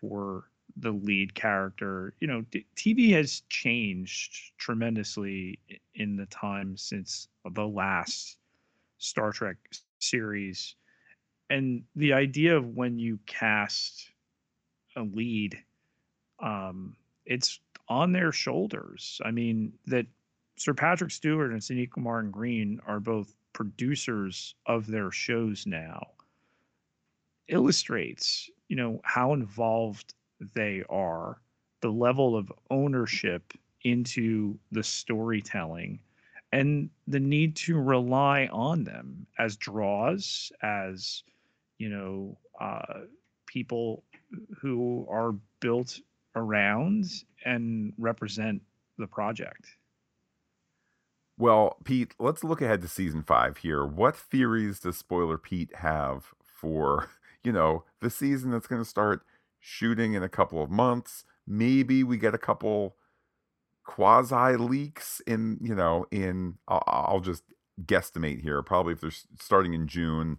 for 0.00 0.44
the 0.76 0.92
lead 0.92 1.34
character. 1.34 2.14
You 2.20 2.28
know, 2.28 2.44
TV 2.76 3.12
has 3.12 3.42
changed 3.48 4.52
tremendously 4.58 5.58
in 5.94 6.16
the 6.16 6.26
time 6.26 6.76
since 6.76 7.28
the 7.44 7.66
last 7.66 8.38
Star 8.98 9.32
Trek 9.32 9.56
series 9.98 10.76
and 11.50 11.84
the 11.96 12.12
idea 12.14 12.56
of 12.56 12.76
when 12.76 12.98
you 12.98 13.18
cast 13.26 14.10
a 14.96 15.02
lead 15.02 15.58
um 16.40 16.96
it's 17.26 17.60
on 17.88 18.12
their 18.12 18.32
shoulders 18.32 19.20
i 19.24 19.30
mean 19.30 19.72
that 19.86 20.06
sir 20.62 20.72
patrick 20.72 21.10
stewart 21.10 21.50
and 21.50 21.60
Sonequa 21.60 21.96
martin 21.96 22.30
green 22.30 22.80
are 22.86 23.00
both 23.00 23.34
producers 23.52 24.54
of 24.66 24.86
their 24.86 25.10
shows 25.10 25.66
now 25.66 26.06
illustrates 27.48 28.48
you 28.68 28.76
know 28.76 29.00
how 29.02 29.32
involved 29.32 30.14
they 30.54 30.84
are 30.88 31.40
the 31.80 31.90
level 31.90 32.36
of 32.36 32.52
ownership 32.70 33.52
into 33.82 34.56
the 34.70 34.84
storytelling 34.84 35.98
and 36.52 36.90
the 37.08 37.18
need 37.18 37.56
to 37.56 37.76
rely 37.76 38.48
on 38.52 38.84
them 38.84 39.26
as 39.38 39.56
draws 39.56 40.52
as 40.62 41.24
you 41.78 41.88
know 41.88 42.38
uh, 42.60 43.00
people 43.46 44.04
who 44.60 45.04
are 45.10 45.34
built 45.60 45.98
around 46.36 47.04
and 47.44 47.92
represent 47.98 48.62
the 48.98 49.06
project. 49.06 49.66
Well, 51.38 51.78
Pete, 51.84 52.14
let's 52.18 52.44
look 52.44 52.60
ahead 52.60 52.82
to 52.82 52.88
season 52.88 53.22
five 53.22 53.58
here. 53.58 53.84
What 53.84 54.16
theories 54.16 54.80
does 54.80 54.98
Spoiler 54.98 55.38
Pete 55.38 55.74
have 55.76 56.26
for, 56.42 57.08
you 57.44 57.52
know, 57.52 57.84
the 58.00 58.10
season 58.10 58.50
that's 58.50 58.66
going 58.66 58.82
to 58.82 58.88
start 58.88 59.22
shooting 59.58 60.14
in 60.14 60.22
a 60.22 60.28
couple 60.28 60.62
of 60.62 60.70
months? 60.70 61.24
Maybe 61.46 62.04
we 62.04 62.18
get 62.18 62.34
a 62.34 62.38
couple 62.38 62.96
quasi 63.84 64.56
leaks 64.56 65.20
in, 65.26 65.58
you 65.60 65.74
know, 65.74 66.06
in, 66.10 66.58
I'll, 66.68 67.20
just 67.20 67.42
guesstimate 67.84 68.42
here. 68.42 68.62
Probably 68.62 68.92
if 68.92 69.00
they're 69.00 69.10
starting 69.40 69.74
in 69.74 69.88
June, 69.88 70.38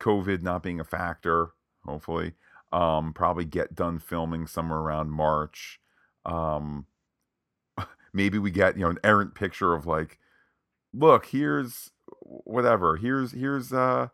COVID 0.00 0.42
not 0.42 0.62
being 0.62 0.80
a 0.80 0.84
factor, 0.84 1.50
hopefully. 1.84 2.32
Um, 2.72 3.12
probably 3.12 3.44
get 3.44 3.74
done 3.74 3.98
filming 3.98 4.46
somewhere 4.46 4.78
around 4.78 5.10
March. 5.10 5.80
Um, 6.24 6.86
maybe 8.14 8.38
we 8.38 8.50
get 8.50 8.76
you 8.76 8.84
know 8.84 8.90
an 8.90 8.98
errant 9.04 9.34
picture 9.34 9.74
of 9.74 9.86
like, 9.86 10.18
look, 10.94 11.26
here's 11.26 11.90
whatever. 12.20 12.96
Here's 12.96 13.32
here's 13.32 13.72
uh 13.72 14.08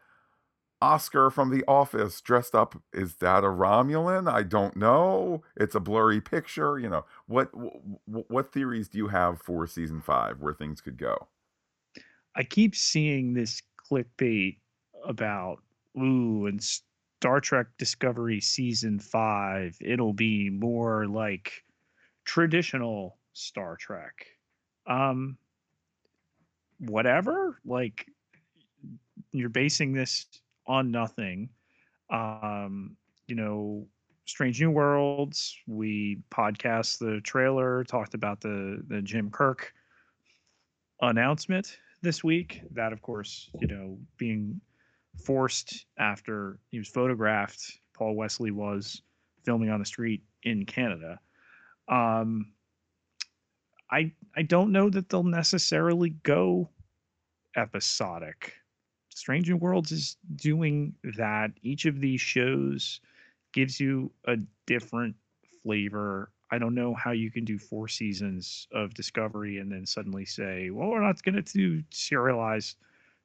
Oscar 0.83 1.31
from 1.31 1.51
The 1.51 1.63
Office 1.69 2.21
dressed 2.23 2.55
up. 2.55 2.81
Is 2.93 3.17
that 3.17 3.45
a 3.45 3.49
Romulan? 3.49 4.33
I 4.33 4.43
don't 4.43 4.77
know. 4.77 5.43
It's 5.57 5.75
a 5.75 5.81
blurry 5.81 6.21
picture. 6.21 6.79
You 6.79 6.89
know 6.89 7.05
what? 7.27 7.51
What 8.07 8.53
theories 8.53 8.89
do 8.89 8.99
you 8.99 9.09
have 9.09 9.41
for 9.41 9.67
season 9.67 10.01
five 10.01 10.41
where 10.41 10.55
things 10.55 10.81
could 10.81 10.97
go? 10.97 11.29
I 12.35 12.45
keep 12.45 12.75
seeing 12.75 13.35
this 13.35 13.63
clickbait 13.91 14.57
about 15.05 15.59
ooh, 15.99 16.47
and 16.47 16.63
Star 16.63 17.41
Trek 17.41 17.67
Discovery 17.77 18.41
season 18.41 18.99
five, 18.99 19.77
it'll 19.81 20.15
be 20.15 20.49
more 20.49 21.07
like 21.07 21.65
traditional 22.25 23.19
Star 23.33 23.77
Trek. 23.77 24.27
Um, 24.87 25.37
whatever. 26.79 27.59
Like 27.65 28.07
you're 29.33 29.49
basing 29.49 29.93
this 29.93 30.27
on 30.67 30.91
nothing. 30.91 31.51
Um, 32.11 32.97
you 33.27 33.37
know, 33.37 33.87
Strange 34.25 34.61
New 34.61 34.71
Worlds. 34.71 35.57
We 35.67 36.19
podcast 36.31 36.99
the 36.99 37.21
trailer, 37.23 37.85
talked 37.85 38.15
about 38.15 38.41
the 38.41 38.83
the 38.89 39.03
Jim 39.03 39.31
Kirk 39.31 39.73
announcement 41.01 41.79
this 42.03 42.23
week. 42.25 42.63
That, 42.73 42.93
of 42.93 43.03
course, 43.03 43.51
you 43.61 43.67
know, 43.69 43.99
being 44.17 44.61
forced 45.25 45.87
after 45.99 46.59
he 46.71 46.79
was 46.79 46.89
photographed. 46.89 47.81
Paul 47.95 48.15
Wesley 48.15 48.51
was 48.51 49.03
filming 49.45 49.71
on 49.71 49.81
the 49.81 49.87
street 49.87 50.23
in 50.43 50.65
Canada. 50.65 51.21
Um, 51.89 52.53
I 53.91 54.13
I 54.37 54.43
don't 54.43 54.73
know 54.73 54.89
that 54.91 55.09
they'll 55.09 55.23
necessarily 55.25 56.11
go 56.23 56.71
episodic. 57.57 58.55
Strange 59.09 59.49
New 59.49 59.57
Worlds 59.57 59.93
is 59.93 60.17
doing 60.37 60.95
that. 61.17 61.51
Each 61.63 61.85
of 61.85 62.01
these 62.01 62.21
shows 62.21 63.01
gives 63.53 63.81
you 63.81 64.11
a 64.27 64.37
different 64.67 65.17
flavor. 65.63 66.31
I 66.53 66.59
don't 66.59 66.75
know 66.75 66.95
how 66.95 67.11
you 67.11 67.31
can 67.31 67.45
do 67.45 67.59
four 67.59 67.89
seasons 67.89 68.67
of 68.73 68.95
Discovery 68.95 69.59
and 69.59 69.71
then 69.71 69.87
suddenly 69.87 70.25
say, 70.25 70.71
well, 70.71 70.89
we're 70.89 71.03
not 71.03 71.23
going 71.23 71.43
to 71.43 71.53
do 71.53 71.83
serialized 71.91 72.77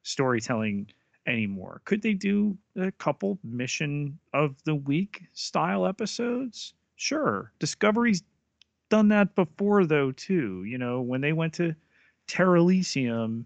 storytelling 0.02 0.88
anymore. 1.26 1.82
Could 1.84 2.02
they 2.02 2.14
do 2.14 2.56
a 2.76 2.92
couple 2.92 3.38
mission 3.42 4.18
of 4.32 4.62
the 4.64 4.74
week 4.74 5.22
style 5.32 5.86
episodes? 5.86 6.74
Sure. 6.96 7.52
Discovery's 7.58 8.22
done 8.88 9.08
that 9.08 9.34
before, 9.34 9.86
though, 9.86 10.12
too. 10.12 10.64
You 10.64 10.78
know, 10.78 11.00
when 11.00 11.20
they 11.20 11.32
went 11.32 11.54
to 11.54 11.74
Terralysium, 12.28 13.44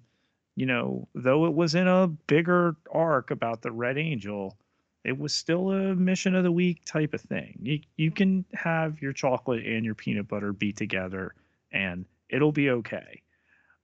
you 0.57 0.67
know, 0.67 1.09
though 1.15 1.47
it 1.47 1.55
was 1.55 1.75
in 1.75 1.89
a 1.89 2.07
bigger 2.07 2.77
arc 2.93 3.31
about 3.31 3.63
the 3.63 3.73
Red 3.73 3.99
Angel, 3.99 4.57
it 5.05 5.19
was 5.19 5.35
still 5.35 5.71
a 5.73 5.95
mission 5.95 6.35
of 6.35 6.45
the 6.45 6.53
week 6.53 6.85
type 6.85 7.15
of 7.15 7.21
thing. 7.21 7.59
You 7.63 7.81
you 7.97 8.11
can 8.11 8.45
have 8.53 9.01
your 9.01 9.13
chocolate 9.13 9.65
and 9.65 9.85
your 9.85 9.95
peanut 9.95 10.29
butter 10.29 10.53
be 10.53 10.73
together 10.73 11.35
and 11.73 12.05
it'll 12.29 12.53
be 12.53 12.71
okay. 12.71 13.23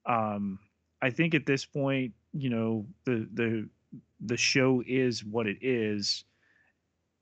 Um, 0.04 0.58
I 1.00 1.10
think 1.10 1.34
at 1.34 1.46
this 1.46 1.64
point, 1.64 2.12
you 2.32 2.50
know, 2.50 2.86
the 3.04 3.28
the 3.32 3.68
the 4.20 4.36
show 4.36 4.82
is 4.86 5.24
what 5.24 5.46
it 5.46 5.58
is 5.62 6.24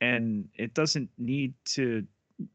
and 0.00 0.48
it 0.54 0.74
doesn't 0.74 1.10
need 1.18 1.54
to 1.64 2.06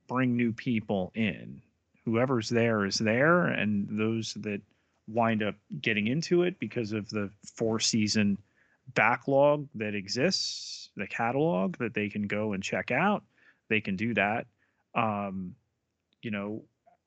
bring 0.08 0.36
new 0.36 0.52
people 0.52 1.12
in. 1.16 1.62
Whoever's 2.10 2.50
there 2.50 2.86
is 2.86 2.98
there 2.98 3.46
and 3.46 3.88
those 3.92 4.34
that 4.36 4.62
wind 5.08 5.44
up 5.44 5.56
getting 5.82 6.08
into 6.08 6.44
it 6.44 6.60
because 6.60 6.92
of 6.92 7.10
the 7.10 7.30
four 7.56 7.80
season 7.80 8.38
backlog 8.96 9.68
that 9.76 9.94
exists, 9.94 10.90
the 10.96 11.08
catalog 11.08 11.78
that 11.78 11.94
they 11.94 12.10
can 12.10 12.28
go 12.28 12.54
and 12.54 12.64
check 12.64 12.90
out. 12.90 13.24
They 13.70 13.80
can 13.82 13.96
do 13.96 14.14
that. 14.16 14.48
Um, 14.96 15.56
you 16.24 16.32
know, 16.32 16.64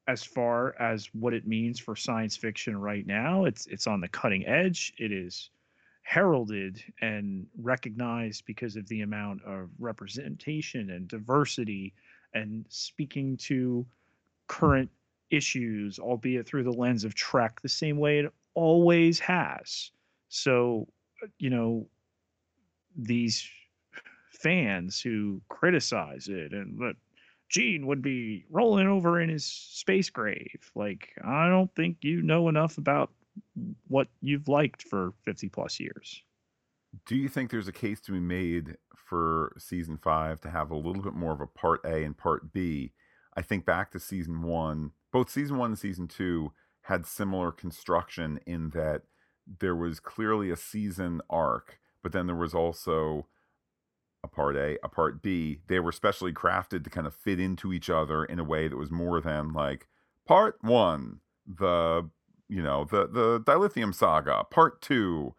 as 0.07 0.23
far 0.23 0.75
as 0.81 1.09
what 1.13 1.35
it 1.35 1.47
means 1.47 1.81
for 1.81 1.97
science 1.97 2.37
fiction 2.37 2.77
right 2.77 3.07
now, 3.07 3.45
it's 3.45 3.67
it's 3.67 3.89
on 3.89 4.01
the 4.01 4.09
cutting 4.09 4.47
edge. 4.47 4.93
It 4.99 5.11
is 5.11 5.51
heralded 6.03 6.83
and 7.01 7.47
recognized 7.61 8.45
because 8.47 8.77
of 8.77 8.87
the 8.89 9.03
amount 9.03 9.43
of 9.45 9.71
representation 9.79 10.91
and 10.91 11.09
diversity 11.09 11.93
and 12.35 12.65
speaking 12.69 13.37
to 13.37 13.85
current 14.53 14.91
issues, 15.31 15.99
albeit 15.99 16.47
through 16.47 16.65
the 16.65 16.71
lens 16.71 17.05
of 17.05 17.15
Trek, 17.15 17.63
the 17.63 17.69
same 17.71 17.97
way 17.97 18.19
it 18.19 18.33
always 18.55 19.19
has. 19.19 19.91
So 20.29 20.89
you 21.39 21.49
know, 21.49 21.89
these 22.97 23.49
fans 24.31 25.01
who 25.01 25.41
criticize 25.49 26.29
it 26.29 26.53
and 26.53 26.79
that 26.79 26.97
Gene 27.49 27.87
would 27.87 28.03
be 28.03 28.45
rolling 28.51 28.89
over 28.89 29.21
in 29.21 29.29
his 29.29 29.45
space 29.45 30.11
grave. 30.11 30.71
Like, 30.75 31.11
I 31.25 31.49
don't 31.49 31.75
think 31.75 31.99
you 32.03 32.23
know 32.23 32.49
enough 32.49 32.77
about 32.77 33.11
what 33.89 34.09
you've 34.21 34.49
liked 34.49 34.83
for 34.83 35.13
50 35.25 35.49
plus 35.49 35.79
years. 35.79 36.23
Do 37.07 37.17
you 37.17 37.29
think 37.29 37.51
there's 37.51 37.69
a 37.69 37.73
case 37.73 38.01
to 38.03 38.13
be 38.13 38.21
made 38.21 38.77
for 38.97 39.55
season 39.59 39.97
five 39.97 40.41
to 40.43 40.51
have 40.51 40.71
a 40.71 40.77
little 40.77 41.03
bit 41.03 41.15
more 41.15 41.33
of 41.33 41.41
a 41.41 41.47
part 41.47 41.81
A 41.85 42.05
and 42.05 42.17
part 42.17 42.53
B? 42.53 42.93
I 43.37 43.43
think 43.43 43.65
back 43.65 43.91
to 43.93 44.01
season 44.01 44.43
one, 44.43 44.93
both 45.13 45.31
season 45.31 45.59
one 45.59 45.71
and 45.71 45.79
season 45.79 46.09
two 46.09 46.53
had 46.83 47.07
similar 47.07 47.53
construction 47.53 48.41
in 48.47 48.71
that 48.71 49.03
there 49.61 49.77
was 49.77 50.01
clearly 50.01 50.51
a 50.51 50.57
season 50.57 51.21
arc, 51.31 51.79
but 52.03 52.13
then 52.13 52.27
there 52.27 52.37
was 52.37 52.55
also 52.55 53.27
a 54.25 54.29
part 54.29 54.57
A, 54.57 54.79
a 54.83 54.89
part 54.89 55.23
B. 55.23 55.61
They 55.69 55.81
were 55.81 55.93
specially 55.93 56.33
crafted 56.33 56.85
to 56.85 56.91
kind 56.91 57.07
of 57.07 57.15
fit 57.15 57.41
into 57.41 57.73
each 57.73 57.91
other 57.91 58.25
in 58.25 58.39
a 58.39 58.45
way 58.45 58.69
that 58.69 58.77
was 58.77 58.91
more 58.91 59.21
than 59.21 59.53
like 59.53 59.89
part 60.27 60.59
one, 60.63 61.21
the 61.47 62.09
you 62.49 62.63
know 62.63 62.85
the 62.85 63.07
the 63.07 63.41
dilithium 63.41 63.95
saga. 63.95 64.45
Part 64.51 64.81
two, 64.81 65.35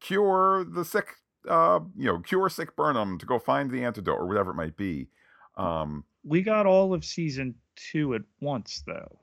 cure 0.00 0.64
the 0.64 0.84
sick, 0.84 1.14
uh, 1.48 1.80
you 1.96 2.06
know, 2.06 2.18
cure 2.18 2.48
sick 2.48 2.74
Burnham 2.76 3.18
to 3.18 3.26
go 3.26 3.38
find 3.38 3.70
the 3.70 3.84
antidote 3.84 4.18
or 4.18 4.26
whatever 4.26 4.50
it 4.50 4.56
might 4.56 4.76
be. 4.76 5.08
Um, 5.56 6.04
we 6.24 6.42
got 6.42 6.66
all 6.66 6.92
of 6.92 7.04
season 7.04 7.54
two 7.76 8.14
at 8.14 8.22
once, 8.40 8.82
though. 8.86 9.18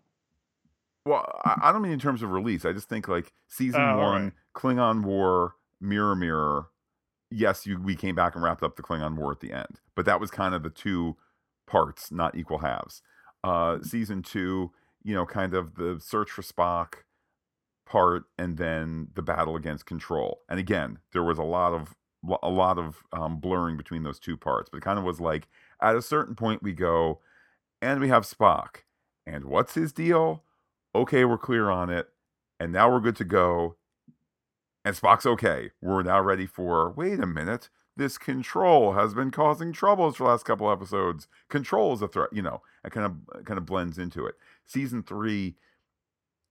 Well, 1.05 1.41
I, 1.43 1.71
don't 1.73 1.81
mean 1.81 1.91
in 1.91 1.99
terms 1.99 2.23
of 2.23 2.31
release. 2.31 2.63
I 2.63 2.71
just 2.71 2.87
think 2.87 3.09
like 3.09 3.33
season 3.49 3.81
oh, 3.81 3.97
one, 3.97 4.23
right. 4.23 4.33
Klingon 4.55 5.03
War, 5.03 5.55
Mirror 5.81 6.15
Mirror. 6.15 6.67
Yes, 7.29 7.65
you 7.65 7.79
we 7.81 7.95
came 7.95 8.15
back 8.15 8.35
and 8.35 8.43
wrapped 8.43 8.63
up 8.63 8.77
the 8.77 8.83
Klingon 8.83 9.17
War 9.17 9.31
at 9.31 9.41
the 9.41 9.51
end, 9.51 9.81
but 9.95 10.05
that 10.05 10.21
was 10.21 10.31
kind 10.31 10.55
of 10.55 10.63
the 10.63 10.69
two 10.69 11.17
parts, 11.67 12.11
not 12.11 12.37
equal 12.37 12.59
halves. 12.59 13.01
Uh, 13.43 13.79
season 13.81 14.21
two, 14.21 14.71
you 15.03 15.13
know, 15.13 15.25
kind 15.25 15.53
of 15.53 15.75
the 15.75 15.99
search 15.99 16.31
for 16.31 16.41
Spock 16.41 17.03
part, 17.85 18.23
and 18.37 18.57
then 18.57 19.09
the 19.15 19.21
battle 19.21 19.57
against 19.57 19.85
Control. 19.85 20.41
And 20.47 20.57
again, 20.57 20.99
there 21.11 21.23
was 21.23 21.37
a 21.37 21.43
lot 21.43 21.73
of 21.73 21.95
a 22.41 22.49
lot 22.49 22.77
of 22.77 23.03
um, 23.11 23.37
blurring 23.37 23.77
between 23.77 24.03
those 24.03 24.19
two 24.19 24.37
parts, 24.37 24.69
but 24.69 24.77
it 24.77 24.83
kind 24.83 24.99
of 24.99 25.05
was 25.05 25.19
like 25.19 25.47
at 25.81 25.95
a 25.95 26.01
certain 26.01 26.35
point 26.35 26.63
we 26.63 26.73
go, 26.73 27.19
and 27.81 27.99
we 27.99 28.07
have 28.07 28.23
Spock, 28.23 28.83
and 29.25 29.45
what's 29.45 29.73
his 29.73 29.91
deal? 29.91 30.43
okay, 30.95 31.25
we're 31.25 31.37
clear 31.37 31.69
on 31.69 31.89
it, 31.89 32.09
and 32.59 32.71
now 32.71 32.91
we're 32.91 32.99
good 32.99 33.15
to 33.17 33.25
go. 33.25 33.75
And 34.85 34.95
Spock's 34.95 35.25
okay. 35.25 35.71
We're 35.81 36.03
now 36.03 36.21
ready 36.21 36.45
for 36.45 36.91
wait 36.91 37.19
a 37.19 37.25
minute. 37.25 37.69
This 37.95 38.17
control 38.17 38.93
has 38.93 39.13
been 39.13 39.31
causing 39.31 39.71
troubles 39.71 40.17
for 40.17 40.23
the 40.23 40.29
last 40.31 40.45
couple 40.45 40.71
episodes. 40.71 41.27
Control 41.47 41.93
is 41.93 42.01
a 42.01 42.07
threat, 42.07 42.29
you 42.33 42.41
know, 42.41 42.61
it 42.83 42.91
kind 42.91 43.05
of 43.05 43.45
kind 43.45 43.57
of 43.57 43.65
blends 43.65 43.97
into 43.97 44.25
it. 44.25 44.35
Season 44.65 45.03
three, 45.03 45.55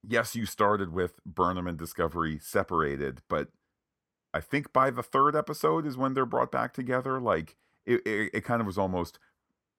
yes, 0.06 0.35
you 0.35 0.46
started 0.46 0.92
with 0.92 1.22
Burnham 1.26 1.66
and 1.66 1.76
Discovery 1.76 2.38
separated, 2.40 3.22
but 3.28 3.48
I 4.35 4.40
think 4.40 4.73
by 4.73 4.90
the 4.90 5.03
third 5.03 5.37
episode 5.37 5.87
is 5.87 5.97
when 5.97 6.14
they're 6.14 6.27
brought 6.27 6.53
back 6.53 6.73
together. 6.73 7.21
Like 7.21 7.57
it, 7.87 8.01
it, 8.07 8.31
it 8.33 8.45
kind 8.45 8.61
of 8.61 8.66
was 8.66 8.79
almost 8.79 9.18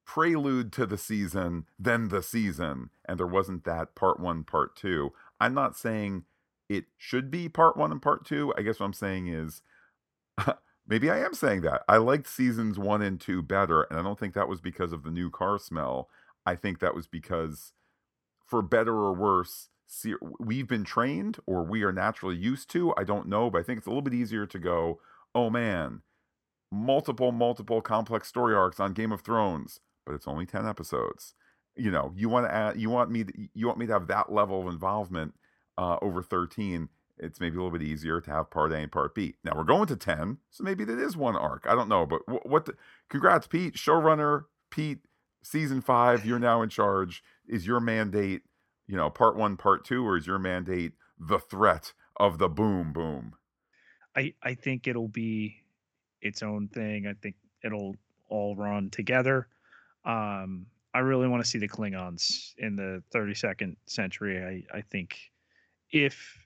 prelude 0.06 0.72
to 0.74 0.86
the 0.86 0.98
season, 0.98 1.66
then 1.80 2.10
the 2.10 2.22
season, 2.22 2.90
and 3.06 3.20
there 3.20 3.28
wasn't 3.28 3.64
that 3.64 3.96
part 3.96 4.20
one, 4.20 4.44
part 4.44 4.76
two. 4.76 5.14
I'm 5.40 5.54
not 5.54 5.78
saying 5.78 6.26
it 6.70 6.86
should 6.98 7.32
be 7.32 7.50
part 7.50 7.78
one 7.78 7.92
and 7.92 8.02
part 8.02 8.26
two. 8.26 8.54
I 8.58 8.62
guess 8.62 8.80
what 8.80 8.88
I'm 8.88 8.94
saying 8.94 9.28
is 9.28 9.62
maybe 10.88 11.10
I 11.10 11.20
am 11.20 11.34
saying 11.34 11.62
that. 11.62 11.84
I 11.88 11.98
liked 11.98 12.28
seasons 12.28 12.78
one 12.78 13.02
and 13.02 13.20
two 13.20 13.42
better, 13.42 13.84
and 13.84 14.00
I 14.00 14.04
don't 14.04 14.20
think 14.20 14.34
that 14.34 14.50
was 14.50 14.62
because 14.62 14.92
of 14.92 15.04
the 15.04 15.12
new 15.12 15.30
car 15.30 15.58
smell. 15.58 16.10
I 16.46 16.56
think 16.56 16.80
that 16.80 16.96
was 16.96 17.08
because, 17.08 17.74
for 18.46 18.62
better 18.62 18.94
or 18.94 19.14
worse, 19.14 19.70
we've 20.40 20.68
been 20.68 20.84
trained 20.84 21.38
or 21.46 21.64
we 21.64 21.84
are 21.84 21.92
naturally 21.92 22.36
used 22.36 22.70
to. 22.72 22.94
I 22.98 23.04
don't 23.04 23.28
know, 23.28 23.50
but 23.50 23.60
I 23.60 23.64
think 23.64 23.78
it's 23.78 23.88
a 23.88 23.90
little 23.90 24.02
bit 24.02 24.14
easier 24.14 24.46
to 24.46 24.60
go, 24.60 25.00
oh 25.36 25.50
man, 25.50 26.02
multiple, 26.72 27.32
multiple 27.32 27.82
complex 27.82 28.28
story 28.28 28.56
arcs 28.56 28.80
on 28.80 28.94
Game 28.94 29.12
of 29.12 29.22
Thrones 29.22 29.80
but 30.06 30.14
it's 30.14 30.28
only 30.28 30.46
10 30.46 30.68
episodes. 30.68 31.34
You 31.76 31.90
know 31.90 32.14
you 32.16 32.30
want 32.30 32.48
to 32.48 32.80
you 32.80 32.92
want 32.92 33.10
me 33.10 33.24
to, 33.24 33.34
you 33.56 33.66
want 33.66 33.80
me 33.80 33.88
to 33.88 33.94
have 33.94 34.08
that 34.08 34.32
level 34.32 34.62
of 34.62 34.68
involvement 34.72 35.34
uh, 35.78 35.98
over 36.04 36.22
13 36.22 36.90
it's 37.18 37.40
maybe 37.40 37.56
a 37.56 37.58
little 37.58 37.76
bit 37.76 37.86
easier 37.88 38.22
to 38.22 38.32
have 38.32 38.52
part 38.52 38.72
a 38.72 38.76
and 38.76 38.92
part 38.92 39.16
b. 39.16 39.34
Now 39.44 39.54
we're 39.56 39.64
going 39.64 39.88
to 39.88 39.96
10 39.96 40.38
so 40.52 40.64
maybe 40.64 40.86
that 40.86 41.00
is 41.00 41.18
one 41.18 41.36
arc 41.36 41.66
i 41.68 41.74
don't 41.74 41.90
know 41.90 42.06
but 42.06 42.22
what, 42.28 42.48
what 42.48 42.66
the, 42.66 42.76
congrats 43.10 43.48
pete. 43.48 43.74
Showrunner 43.74 44.44
pete 44.70 45.00
season 45.42 45.82
five 45.82 46.24
you're 46.28 46.38
now 46.38 46.62
in 46.62 46.70
charge 46.70 47.24
is 47.48 47.66
your 47.66 47.80
mandate 47.80 48.44
you 48.88 48.96
know 48.96 49.10
part 49.10 49.36
one 49.36 49.58
part 49.58 49.86
two 49.86 50.06
or 50.06 50.18
is 50.18 50.28
your 50.28 50.40
mandate 50.40 50.94
the 51.20 51.40
threat 51.40 51.94
of 52.18 52.38
the 52.38 52.50
boom 52.50 52.94
boom? 52.94 53.36
I 54.16 54.34
i 54.44 54.54
think 54.54 54.88
it'll 54.88 55.08
be 55.08 55.64
its 56.24 56.42
own 56.42 56.68
thing. 56.70 57.06
I 57.06 57.14
think 57.14 57.36
it'll 57.64 57.96
all 58.30 58.56
run 58.56 58.90
together. 58.90 59.48
Um, 60.06 60.66
I 60.94 61.00
really 61.00 61.28
want 61.28 61.44
to 61.44 61.50
see 61.50 61.60
the 61.60 61.68
Klingons 61.68 62.54
in 62.58 62.76
the 62.76 63.04
32nd 63.14 63.76
century. 63.86 64.66
I, 64.74 64.78
I 64.78 64.82
think 64.82 65.18
if 65.92 66.38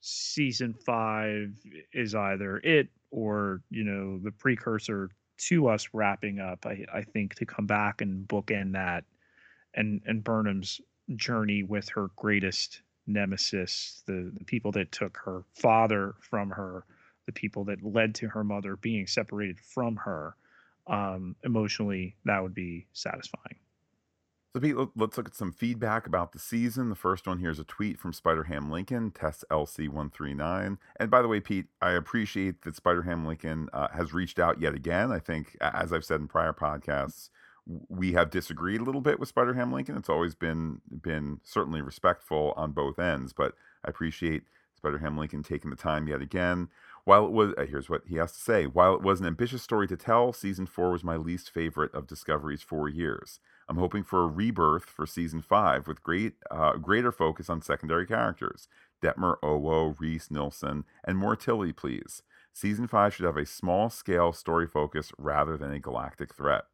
season 0.00 0.74
five 0.74 1.54
is 1.92 2.14
either 2.14 2.58
it 2.58 2.88
or, 3.10 3.62
you 3.70 3.84
know, 3.84 4.18
the 4.18 4.32
precursor 4.32 5.10
to 5.38 5.68
us 5.68 5.88
wrapping 5.92 6.40
up, 6.40 6.66
I, 6.66 6.84
I 6.92 7.02
think 7.02 7.34
to 7.36 7.46
come 7.46 7.66
back 7.66 8.00
and 8.00 8.26
bookend 8.26 8.72
that 8.72 9.04
and, 9.74 10.02
and 10.06 10.22
Burnham's 10.22 10.80
journey 11.16 11.62
with 11.62 11.88
her 11.90 12.08
greatest 12.16 12.82
nemesis, 13.06 14.02
the, 14.06 14.32
the 14.36 14.44
people 14.44 14.72
that 14.72 14.92
took 14.92 15.18
her 15.24 15.44
father 15.54 16.14
from 16.20 16.50
her, 16.50 16.84
the 17.26 17.32
people 17.32 17.64
that 17.64 17.82
led 17.82 18.14
to 18.16 18.28
her 18.28 18.44
mother 18.44 18.76
being 18.76 19.06
separated 19.06 19.58
from 19.60 19.96
her 19.96 20.36
um, 20.86 21.36
emotionally, 21.44 22.16
that 22.24 22.42
would 22.42 22.54
be 22.54 22.86
satisfying. 22.92 23.56
So, 24.54 24.60
Pete, 24.60 24.76
let's 24.96 25.16
look 25.16 25.28
at 25.28 25.34
some 25.34 25.50
feedback 25.50 26.06
about 26.06 26.32
the 26.32 26.38
season. 26.38 26.90
The 26.90 26.94
first 26.94 27.26
one 27.26 27.38
here 27.38 27.48
is 27.48 27.58
a 27.58 27.64
tweet 27.64 27.98
from 27.98 28.12
Spider 28.12 28.44
Ham 28.44 28.70
Lincoln, 28.70 29.10
Test 29.10 29.46
LC139. 29.50 30.76
And 30.96 31.10
by 31.10 31.22
the 31.22 31.28
way, 31.28 31.40
Pete, 31.40 31.68
I 31.80 31.92
appreciate 31.92 32.60
that 32.62 32.76
Spider 32.76 33.02
Ham 33.02 33.24
Lincoln 33.24 33.70
uh, 33.72 33.88
has 33.94 34.12
reached 34.12 34.38
out 34.38 34.60
yet 34.60 34.74
again. 34.74 35.10
I 35.10 35.20
think, 35.20 35.56
as 35.62 35.90
I've 35.90 36.04
said 36.04 36.20
in 36.20 36.28
prior 36.28 36.52
podcasts, 36.52 37.30
we 37.66 38.12
have 38.12 38.30
disagreed 38.30 38.80
a 38.80 38.84
little 38.84 39.00
bit 39.00 39.20
with 39.20 39.28
Spider 39.28 39.54
Ham 39.54 39.72
Lincoln. 39.72 39.96
It's 39.96 40.08
always 40.08 40.34
been 40.34 40.80
been 40.90 41.40
certainly 41.44 41.80
respectful 41.80 42.52
on 42.56 42.72
both 42.72 42.98
ends, 42.98 43.32
but 43.32 43.54
I 43.84 43.90
appreciate 43.90 44.44
Spider 44.74 44.98
Ham 44.98 45.16
Lincoln 45.16 45.42
taking 45.42 45.70
the 45.70 45.76
time 45.76 46.08
yet 46.08 46.20
again. 46.20 46.68
While 47.04 47.26
it 47.26 47.32
was, 47.32 47.54
uh, 47.58 47.66
here's 47.66 47.90
what 47.90 48.02
he 48.06 48.16
has 48.16 48.32
to 48.32 48.38
say. 48.40 48.66
While 48.66 48.94
it 48.94 49.02
was 49.02 49.20
an 49.20 49.26
ambitious 49.26 49.62
story 49.62 49.88
to 49.88 49.96
tell, 49.96 50.32
season 50.32 50.66
four 50.66 50.92
was 50.92 51.02
my 51.02 51.16
least 51.16 51.50
favorite 51.50 51.92
of 51.94 52.06
Discovery's 52.06 52.62
four 52.62 52.88
years. 52.88 53.40
I'm 53.68 53.76
hoping 53.76 54.04
for 54.04 54.22
a 54.22 54.28
rebirth 54.28 54.84
for 54.84 55.06
season 55.06 55.40
five 55.40 55.88
with 55.88 56.02
great, 56.02 56.34
uh, 56.50 56.76
greater 56.76 57.10
focus 57.10 57.48
on 57.48 57.62
secondary 57.62 58.06
characters. 58.06 58.68
Detmer, 59.02 59.36
Owo, 59.42 59.98
Rhys, 59.98 60.30
Nilsson, 60.30 60.84
and 61.04 61.18
more 61.18 61.34
Tilly, 61.34 61.72
please. 61.72 62.22
Season 62.52 62.86
five 62.86 63.14
should 63.14 63.24
have 63.24 63.36
a 63.36 63.46
small 63.46 63.88
scale 63.88 64.32
story 64.32 64.66
focus 64.66 65.10
rather 65.18 65.56
than 65.56 65.72
a 65.72 65.80
galactic 65.80 66.34
threat. 66.34 66.64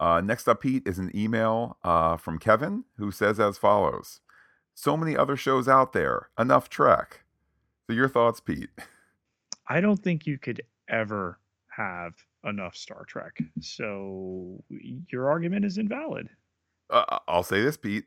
Uh, 0.00 0.22
next 0.22 0.48
up, 0.48 0.62
Pete, 0.62 0.82
is 0.86 0.98
an 0.98 1.14
email 1.14 1.76
uh, 1.84 2.16
from 2.16 2.38
Kevin 2.38 2.84
who 2.96 3.12
says 3.12 3.38
as 3.38 3.58
follows 3.58 4.20
So 4.74 4.96
many 4.96 5.14
other 5.14 5.36
shows 5.36 5.68
out 5.68 5.92
there, 5.92 6.30
enough 6.38 6.70
Trek. 6.70 7.20
So, 7.86 7.92
your 7.92 8.08
thoughts, 8.08 8.40
Pete? 8.40 8.70
I 9.68 9.80
don't 9.82 10.02
think 10.02 10.26
you 10.26 10.38
could 10.38 10.62
ever 10.88 11.38
have 11.68 12.14
enough 12.44 12.74
Star 12.74 13.04
Trek. 13.04 13.38
So, 13.60 14.64
your 15.12 15.30
argument 15.30 15.66
is 15.66 15.76
invalid. 15.76 16.30
Uh, 16.88 17.18
I'll 17.28 17.42
say 17.42 17.60
this, 17.60 17.76
Pete. 17.76 18.04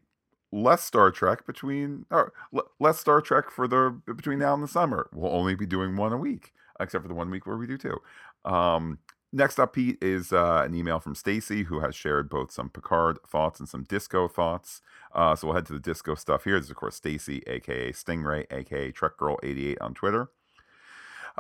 Less 0.52 0.84
Star 0.84 1.12
Trek 1.12 1.46
between, 1.46 2.06
or 2.10 2.34
less 2.80 3.00
Star 3.00 3.22
Trek 3.22 3.52
for 3.52 3.68
the 3.68 4.02
between 4.16 4.40
now 4.40 4.54
and 4.54 4.64
the 4.64 4.68
summer. 4.68 5.10
We'll 5.14 5.32
only 5.32 5.56
be 5.56 5.66
doing 5.66 5.96
one 5.96 6.14
a 6.14 6.18
week, 6.18 6.54
except 6.80 7.04
for 7.04 7.08
the 7.08 7.16
one 7.16 7.30
week 7.30 7.48
where 7.48 7.58
we 7.58 7.66
do 7.66 7.78
two. 7.78 7.98
Um, 8.46 9.00
Next 9.36 9.58
up, 9.58 9.74
Pete, 9.74 9.98
is 10.00 10.32
uh, 10.32 10.62
an 10.64 10.76
email 10.76 11.00
from 11.00 11.16
Stacy, 11.16 11.64
who 11.64 11.80
has 11.80 11.96
shared 11.96 12.30
both 12.30 12.52
some 12.52 12.70
Picard 12.70 13.18
thoughts 13.28 13.60
and 13.60 13.68
some 13.68 13.82
disco 13.82 14.28
thoughts. 14.28 14.80
Uh, 15.12 15.36
so 15.36 15.48
we'll 15.48 15.56
head 15.56 15.66
to 15.66 15.74
the 15.74 15.80
disco 15.80 16.14
stuff 16.14 16.44
here. 16.44 16.60
This 16.60 16.66
is, 16.66 16.70
of 16.70 16.78
course, 16.78 16.98
Stacy, 16.98 17.42
aka 17.48 17.92
Stingray, 17.92 18.46
aka 18.52 18.92
Trek 18.92 19.18
Girl 19.18 19.40
88 19.42 19.82
on 19.82 19.96
Twitter. 19.96 20.30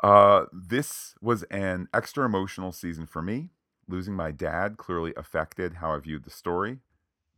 Uh, 0.01 0.45
this 0.51 1.13
was 1.21 1.43
an 1.43 1.87
extra 1.93 2.25
emotional 2.25 2.71
season 2.71 3.05
for 3.05 3.21
me. 3.21 3.49
Losing 3.87 4.15
my 4.15 4.31
dad 4.31 4.77
clearly 4.77 5.13
affected 5.15 5.75
how 5.75 5.93
I 5.93 5.99
viewed 5.99 6.23
the 6.23 6.31
story, 6.31 6.79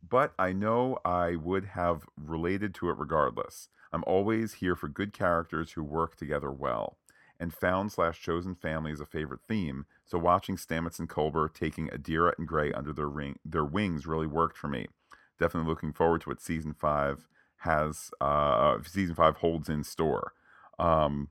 but 0.08 0.32
I 0.38 0.54
know 0.54 0.96
I 1.04 1.36
would 1.36 1.66
have 1.66 2.06
related 2.16 2.74
to 2.76 2.88
it 2.88 2.96
regardless. 2.96 3.68
I'm 3.92 4.04
always 4.06 4.54
here 4.54 4.74
for 4.74 4.88
good 4.88 5.12
characters 5.12 5.72
who 5.72 5.84
work 5.84 6.16
together 6.16 6.50
well 6.50 6.96
and 7.38 7.52
found 7.52 7.92
slash 7.92 8.20
chosen 8.20 8.54
family 8.54 8.92
is 8.92 9.00
a 9.00 9.06
favorite 9.06 9.40
theme, 9.48 9.86
so 10.04 10.18
watching 10.18 10.56
Stamets 10.56 10.98
and 10.98 11.08
Culber 11.08 11.52
taking 11.52 11.88
Adira 11.88 12.32
and 12.38 12.46
Gray 12.46 12.72
under 12.72 12.92
their 12.92 13.08
ring 13.08 13.38
their 13.44 13.64
wings 13.64 14.06
really 14.06 14.26
worked 14.26 14.56
for 14.56 14.68
me. 14.68 14.86
Definitely 15.38 15.68
looking 15.68 15.92
forward 15.92 16.22
to 16.22 16.30
what 16.30 16.40
season 16.40 16.72
five 16.72 17.28
has 17.58 18.10
uh 18.20 18.78
season 18.84 19.14
five 19.14 19.36
holds 19.36 19.68
in 19.68 19.84
store. 19.84 20.32
Um 20.78 21.30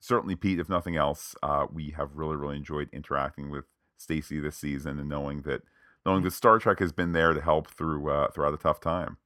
certainly 0.00 0.36
Pete, 0.36 0.58
if 0.58 0.68
nothing 0.68 0.96
else, 0.96 1.34
uh 1.42 1.66
we 1.72 1.90
have 1.90 2.16
really, 2.16 2.36
really 2.36 2.56
enjoyed 2.56 2.88
interacting 2.92 3.50
with 3.50 3.64
Stacy 3.96 4.40
this 4.40 4.56
season 4.56 4.98
and 4.98 5.08
knowing 5.08 5.42
that 5.42 5.62
knowing 6.04 6.22
that 6.24 6.32
Star 6.32 6.58
Trek 6.58 6.80
has 6.80 6.92
been 6.92 7.12
there 7.12 7.32
to 7.32 7.40
help 7.40 7.70
through 7.70 8.10
uh 8.10 8.30
throughout 8.30 8.54
a 8.54 8.58
tough 8.58 8.80
time. 8.80 9.18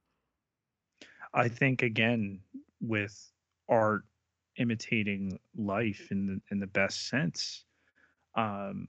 I 1.33 1.47
think 1.47 1.81
again 1.81 2.41
with 2.81 3.31
art 3.67 4.03
imitating 4.59 5.39
life 5.57 6.09
in 6.11 6.27
the 6.27 6.41
in 6.51 6.59
the 6.59 6.67
best 6.67 7.07
sense. 7.07 7.63
Um, 8.35 8.87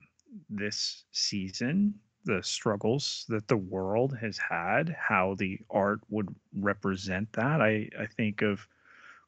this 0.48 1.04
season, 1.12 1.94
the 2.24 2.42
struggles 2.42 3.24
that 3.28 3.48
the 3.48 3.56
world 3.56 4.16
has 4.20 4.38
had, 4.38 4.94
how 4.98 5.34
the 5.38 5.58
art 5.70 6.00
would 6.10 6.34
represent 6.54 7.32
that. 7.32 7.62
I 7.62 7.88
I 7.98 8.06
think 8.06 8.42
of 8.42 8.66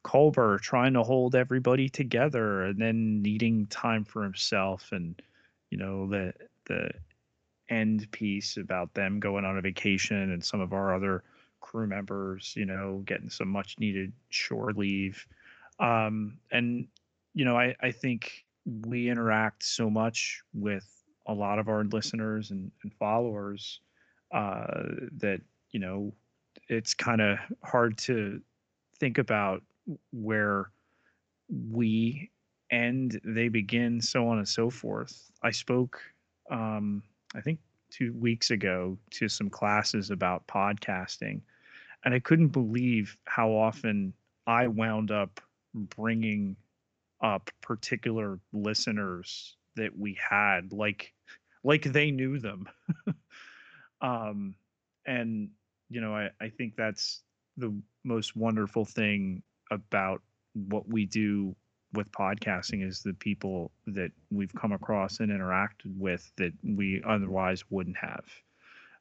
Culber 0.05 0.61
trying 0.61 0.92
to 0.94 1.02
hold 1.02 1.35
everybody 1.35 1.88
together 1.88 2.64
and 2.64 2.81
then 2.81 3.22
needing 3.22 3.66
time 3.66 4.05
for 4.05 4.22
himself, 4.22 4.90
and 4.92 5.20
you 5.70 5.78
know 5.78 6.09
the 6.09 6.35
the 6.66 6.90
end 7.70 8.11
piece 8.11 8.57
about 8.59 8.92
them 8.94 9.18
going 9.18 9.44
on 9.44 9.57
a 9.57 9.62
vacation 9.62 10.33
and 10.33 10.44
some 10.44 10.61
of 10.61 10.72
our 10.72 10.94
other 10.94 11.24
crew 11.61 11.87
members, 11.87 12.52
you 12.57 12.66
know, 12.66 13.02
getting 13.07 13.31
some 13.31 13.48
much 13.48 13.78
needed 13.78 14.12
shore 14.28 14.72
leave 14.72 15.26
um, 15.78 16.38
and 16.50 16.87
you 17.35 17.44
know, 17.44 17.56
I 17.56 17.74
I 17.80 17.90
think 17.90 18.44
we 18.87 19.08
interact 19.08 19.64
so 19.64 19.90
much 19.90 20.42
with 20.54 20.87
a 21.26 21.35
lot 21.35 21.58
of 21.58 21.68
our 21.68 21.85
listeners 21.85 22.50
and, 22.50 22.70
and 22.82 22.92
followers 22.94 23.80
uh, 24.32 24.85
that 25.18 25.40
you 25.70 25.80
know 25.80 26.12
it's 26.68 26.94
kind 26.94 27.20
of 27.20 27.38
hard 27.64 27.98
to 27.98 28.40
think 28.98 29.18
about 29.18 29.62
where 30.12 30.70
we 31.70 32.30
end 32.70 33.20
they 33.24 33.48
begin 33.48 34.00
so 34.00 34.28
on 34.28 34.38
and 34.38 34.48
so 34.48 34.70
forth. 34.70 35.30
I 35.42 35.50
spoke 35.50 36.00
um, 36.50 37.02
i 37.35 37.40
think 37.40 37.58
two 37.90 38.12
weeks 38.14 38.50
ago 38.50 38.96
to 39.11 39.28
some 39.28 39.50
classes 39.50 40.11
about 40.11 40.46
podcasting 40.46 41.40
and 42.04 42.14
i 42.14 42.18
couldn't 42.18 42.48
believe 42.48 43.16
how 43.24 43.50
often 43.50 44.12
i 44.46 44.66
wound 44.66 45.11
up 45.11 45.40
bringing 45.74 46.56
up 47.22 47.50
particular 47.61 48.38
listeners 48.52 49.56
that 49.76 49.96
we 49.98 50.14
had 50.14 50.72
like 50.72 51.12
like 51.64 51.85
they 51.85 52.11
knew 52.11 52.38
them. 52.38 52.68
Um 54.00 54.56
and 55.06 55.50
you 55.88 56.00
know 56.00 56.14
I, 56.14 56.30
I 56.40 56.48
think 56.48 56.74
that's 56.76 57.22
the 57.56 57.72
most 58.02 58.35
wonderful 58.35 58.85
thing 58.85 59.44
about 59.70 60.22
what 60.54 60.88
we 60.88 61.06
do 61.06 61.54
with 61.92 62.11
podcasting 62.11 62.85
is 62.85 63.02
the 63.02 63.14
people 63.14 63.70
that 63.87 64.11
we've 64.32 64.52
come 64.54 64.72
across 64.72 65.20
and 65.20 65.30
interacted 65.30 65.96
with 65.96 66.32
that 66.37 66.52
we 66.64 67.00
otherwise 67.06 67.62
wouldn't 67.70 67.96
have. 67.96 68.24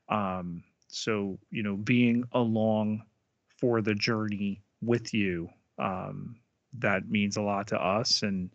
Um 0.09 0.63
so 0.87 1.39
you 1.49 1.63
know 1.63 1.77
being 1.77 2.23
along 2.33 3.03
for 3.57 3.81
the 3.81 3.95
journey 3.95 4.61
with 4.81 5.13
you 5.15 5.49
um 5.79 6.35
that 6.79 7.09
means 7.09 7.37
a 7.37 7.41
lot 7.41 7.67
to 7.67 7.79
us. 7.79 8.23
And 8.23 8.49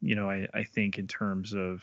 you 0.00 0.14
know 0.14 0.30
I, 0.30 0.46
I 0.54 0.64
think 0.64 0.98
in 0.98 1.06
terms 1.06 1.52
of 1.52 1.82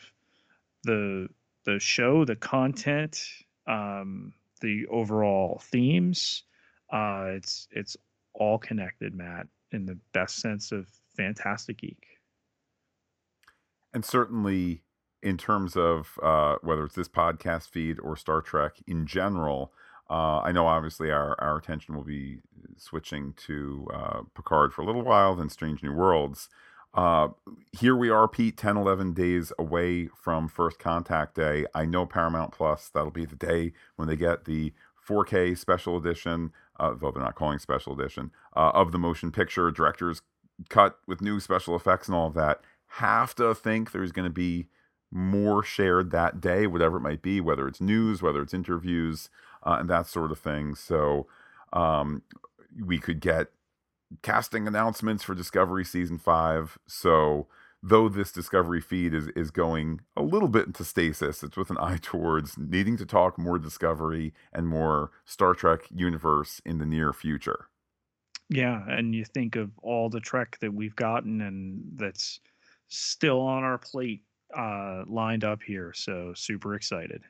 the 0.84 1.28
the 1.64 1.78
show 1.78 2.24
the 2.24 2.36
content 2.36 3.20
um 3.66 4.32
the 4.60 4.86
overall 4.88 5.60
themes 5.64 6.44
uh 6.92 7.26
it's 7.28 7.68
it's 7.70 7.96
all 8.34 8.58
connected 8.58 9.14
matt 9.14 9.46
in 9.72 9.86
the 9.86 9.98
best 10.12 10.36
sense 10.36 10.72
of 10.72 10.88
fantastic 11.16 11.78
geek. 11.78 12.06
And 13.92 14.04
certainly 14.04 14.82
in 15.22 15.36
terms 15.36 15.76
of 15.76 16.18
uh, 16.22 16.56
whether 16.62 16.84
it's 16.84 16.94
this 16.94 17.08
podcast 17.08 17.68
feed 17.68 17.98
or 18.00 18.16
Star 18.16 18.40
Trek 18.40 18.76
in 18.86 19.06
general, 19.06 19.72
uh, 20.10 20.40
I 20.40 20.52
know 20.52 20.66
obviously 20.66 21.10
our, 21.10 21.38
our 21.40 21.56
attention 21.56 21.94
will 21.94 22.04
be 22.04 22.38
switching 22.76 23.34
to 23.46 23.88
uh, 23.92 24.20
Picard 24.34 24.72
for 24.72 24.82
a 24.82 24.86
little 24.86 25.02
while, 25.02 25.34
then 25.34 25.48
Strange 25.50 25.82
New 25.82 25.92
Worlds. 25.92 26.48
Uh, 26.94 27.28
here 27.72 27.94
we 27.94 28.08
are, 28.08 28.26
Pete, 28.26 28.56
10, 28.56 28.76
11 28.76 29.12
days 29.12 29.52
away 29.58 30.06
from 30.06 30.48
First 30.48 30.78
Contact 30.78 31.34
Day. 31.34 31.66
I 31.74 31.84
know 31.84 32.06
Paramount 32.06 32.52
Plus, 32.52 32.88
that'll 32.88 33.10
be 33.10 33.26
the 33.26 33.36
day 33.36 33.72
when 33.96 34.08
they 34.08 34.16
get 34.16 34.46
the 34.46 34.72
4K 35.06 35.56
special 35.56 35.96
edition, 35.96 36.52
uh, 36.80 36.94
though 36.94 37.10
they're 37.10 37.22
not 37.22 37.34
calling 37.34 37.58
special 37.58 37.98
edition, 37.98 38.30
uh, 38.56 38.70
of 38.74 38.92
the 38.92 38.98
motion 38.98 39.30
picture, 39.30 39.70
director's 39.70 40.22
cut 40.68 40.98
with 41.06 41.20
new 41.20 41.38
special 41.40 41.76
effects 41.76 42.08
and 42.08 42.16
all 42.16 42.28
of 42.28 42.34
that. 42.34 42.62
Have 42.92 43.34
to 43.36 43.54
think 43.54 43.92
there's 43.92 44.12
going 44.12 44.24
to 44.28 44.30
be 44.30 44.66
more 45.10 45.62
shared 45.62 46.10
that 46.10 46.40
day, 46.40 46.66
whatever 46.66 46.96
it 46.96 47.02
might 47.02 47.22
be, 47.22 47.40
whether 47.40 47.68
it's 47.68 47.80
news, 47.80 48.22
whether 48.22 48.42
it's 48.42 48.54
interviews, 48.54 49.30
uh, 49.62 49.76
and 49.80 49.90
that 49.90 50.06
sort 50.06 50.30
of 50.30 50.38
thing. 50.38 50.74
So 50.74 51.26
um, 51.72 52.22
we 52.84 52.98
could 52.98 53.20
get 53.20 53.48
casting 54.22 54.66
announcements 54.66 55.22
for 55.22 55.34
Discovery 55.34 55.84
season 55.84 56.18
five. 56.18 56.78
So 56.86 57.46
though 57.82 58.08
this 58.08 58.32
Discovery 58.32 58.80
feed 58.80 59.14
is 59.14 59.28
is 59.28 59.50
going 59.50 60.00
a 60.16 60.22
little 60.22 60.48
bit 60.48 60.66
into 60.66 60.84
stasis, 60.84 61.42
it's 61.42 61.56
with 61.56 61.70
an 61.70 61.78
eye 61.80 61.98
towards 62.02 62.56
needing 62.58 62.96
to 62.98 63.06
talk 63.06 63.38
more 63.38 63.58
Discovery 63.58 64.32
and 64.52 64.68
more 64.68 65.10
Star 65.24 65.54
Trek 65.54 65.80
universe 65.94 66.60
in 66.64 66.78
the 66.78 66.86
near 66.86 67.12
future. 67.12 67.68
Yeah, 68.50 68.82
and 68.88 69.14
you 69.14 69.24
think 69.26 69.56
of 69.56 69.70
all 69.82 70.08
the 70.08 70.20
Trek 70.20 70.56
that 70.60 70.72
we've 70.72 70.96
gotten 70.96 71.42
and 71.42 71.82
that's 71.96 72.40
still 72.88 73.40
on 73.40 73.62
our 73.62 73.76
plate 73.76 74.22
uh, 74.56 75.04
lined 75.06 75.44
up 75.44 75.62
here. 75.62 75.92
So 75.94 76.32
super 76.34 76.74
excited. 76.74 77.22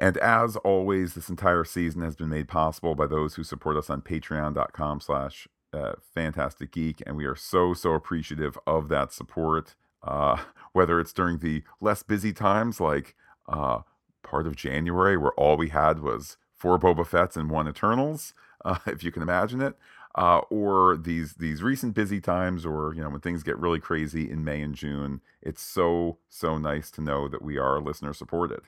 And 0.00 0.16
as 0.16 0.56
always, 0.56 1.12
this 1.12 1.28
entire 1.28 1.62
season 1.62 2.00
has 2.00 2.16
been 2.16 2.30
made 2.30 2.48
possible 2.48 2.94
by 2.94 3.06
those 3.06 3.34
who 3.34 3.44
support 3.44 3.76
us 3.76 3.90
on 3.90 4.00
patreon.com 4.00 5.00
slash 5.00 5.46
uh, 5.74 5.92
fantastic 6.14 6.72
geek. 6.72 7.02
And 7.06 7.16
we 7.16 7.26
are 7.26 7.36
so, 7.36 7.74
so 7.74 7.92
appreciative 7.92 8.58
of 8.66 8.88
that 8.88 9.12
support. 9.12 9.76
Uh, 10.02 10.38
whether 10.72 10.98
it's 10.98 11.12
during 11.12 11.38
the 11.38 11.62
less 11.80 12.02
busy 12.02 12.32
times 12.32 12.80
like 12.80 13.14
uh, 13.48 13.80
part 14.22 14.46
of 14.46 14.56
January 14.56 15.16
where 15.16 15.32
all 15.32 15.58
we 15.58 15.68
had 15.68 16.00
was 16.00 16.38
four 16.54 16.78
Boba 16.78 17.06
Fett's 17.06 17.36
and 17.36 17.50
one 17.50 17.68
Eternals, 17.68 18.32
uh, 18.64 18.78
if 18.86 19.04
you 19.04 19.12
can 19.12 19.22
imagine 19.22 19.60
it, 19.60 19.76
uh, 20.14 20.38
or 20.50 20.96
these 20.96 21.34
these 21.34 21.62
recent 21.62 21.94
busy 21.94 22.20
times, 22.20 22.64
or 22.64 22.94
you 22.94 23.02
know 23.02 23.10
when 23.10 23.20
things 23.20 23.42
get 23.42 23.58
really 23.58 23.80
crazy 23.80 24.30
in 24.30 24.44
May 24.44 24.62
and 24.62 24.74
June. 24.74 25.20
It's 25.42 25.62
so 25.62 26.18
so 26.28 26.56
nice 26.56 26.90
to 26.92 27.02
know 27.02 27.28
that 27.28 27.42
we 27.42 27.58
are 27.58 27.80
listener 27.80 28.12
supported. 28.12 28.62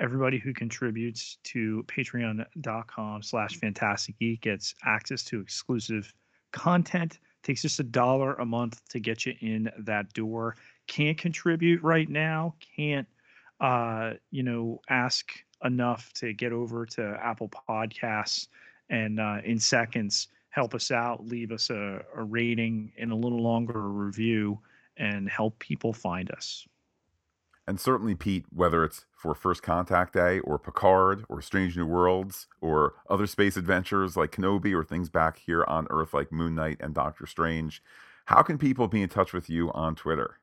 Everybody 0.00 0.38
who 0.38 0.52
contributes 0.54 1.36
to 1.44 1.84
patreon.com 1.86 3.22
slash 3.22 3.56
fantastic 3.56 4.18
geek 4.18 4.40
gets 4.40 4.74
access 4.84 5.22
to 5.24 5.40
exclusive 5.40 6.12
content. 6.52 7.18
Takes 7.42 7.62
just 7.62 7.80
a 7.80 7.84
dollar 7.84 8.34
a 8.34 8.46
month 8.46 8.80
to 8.88 8.98
get 8.98 9.26
you 9.26 9.34
in 9.40 9.70
that 9.78 10.12
door. 10.14 10.56
Can't 10.86 11.18
contribute 11.18 11.82
right 11.82 12.08
now. 12.08 12.54
Can't 12.76 13.06
uh, 13.60 14.14
you 14.30 14.42
know, 14.42 14.80
ask 14.88 15.32
enough 15.64 16.12
to 16.14 16.32
get 16.32 16.52
over 16.52 16.86
to 16.86 17.18
Apple 17.22 17.50
Podcasts 17.68 18.48
and 18.88 19.20
uh, 19.20 19.38
in 19.44 19.58
seconds 19.58 20.28
help 20.48 20.74
us 20.74 20.90
out, 20.90 21.24
leave 21.26 21.52
us 21.52 21.70
a, 21.70 22.02
a 22.16 22.22
rating 22.22 22.92
and 22.98 23.12
a 23.12 23.14
little 23.14 23.40
longer 23.40 23.88
review, 23.88 24.58
and 24.96 25.28
help 25.28 25.58
people 25.58 25.92
find 25.92 26.30
us. 26.32 26.66
And 27.66 27.78
certainly, 27.78 28.14
Pete, 28.14 28.46
whether 28.50 28.84
it's 28.84 29.04
for 29.12 29.34
First 29.34 29.62
Contact 29.62 30.14
Day 30.14 30.40
or 30.40 30.58
Picard 30.58 31.24
or 31.28 31.40
Strange 31.40 31.76
New 31.76 31.86
Worlds 31.86 32.48
or 32.60 32.94
other 33.08 33.26
space 33.26 33.56
adventures 33.56 34.16
like 34.16 34.32
Kenobi 34.32 34.74
or 34.74 34.82
things 34.82 35.08
back 35.08 35.38
here 35.38 35.64
on 35.68 35.86
Earth 35.90 36.12
like 36.12 36.32
Moon 36.32 36.54
Knight 36.54 36.78
and 36.80 36.94
Doctor 36.94 37.26
Strange, 37.26 37.82
how 38.24 38.42
can 38.42 38.58
people 38.58 38.88
be 38.88 39.02
in 39.02 39.08
touch 39.08 39.32
with 39.32 39.48
you 39.48 39.70
on 39.72 39.94
Twitter? 39.94 40.38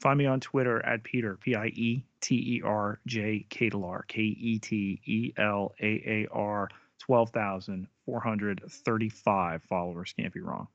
Find 0.00 0.18
me 0.18 0.26
on 0.26 0.40
Twitter 0.40 0.84
at 0.84 1.04
Pieter, 1.04 1.36
P 1.36 1.54
I 1.54 1.66
E 1.66 2.04
T 2.20 2.34
E 2.34 2.60
R 2.64 2.98
J 3.06 3.46
Ketelaar, 3.48 4.04
K 4.08 4.20
E 4.20 4.58
T 4.58 5.00
E 5.06 5.32
L 5.36 5.72
A 5.80 5.86
A 5.86 6.26
R 6.32 6.68
12,435 6.98 9.62
followers. 9.62 10.12
Can't 10.18 10.34
be 10.34 10.40
wrong. 10.40 10.66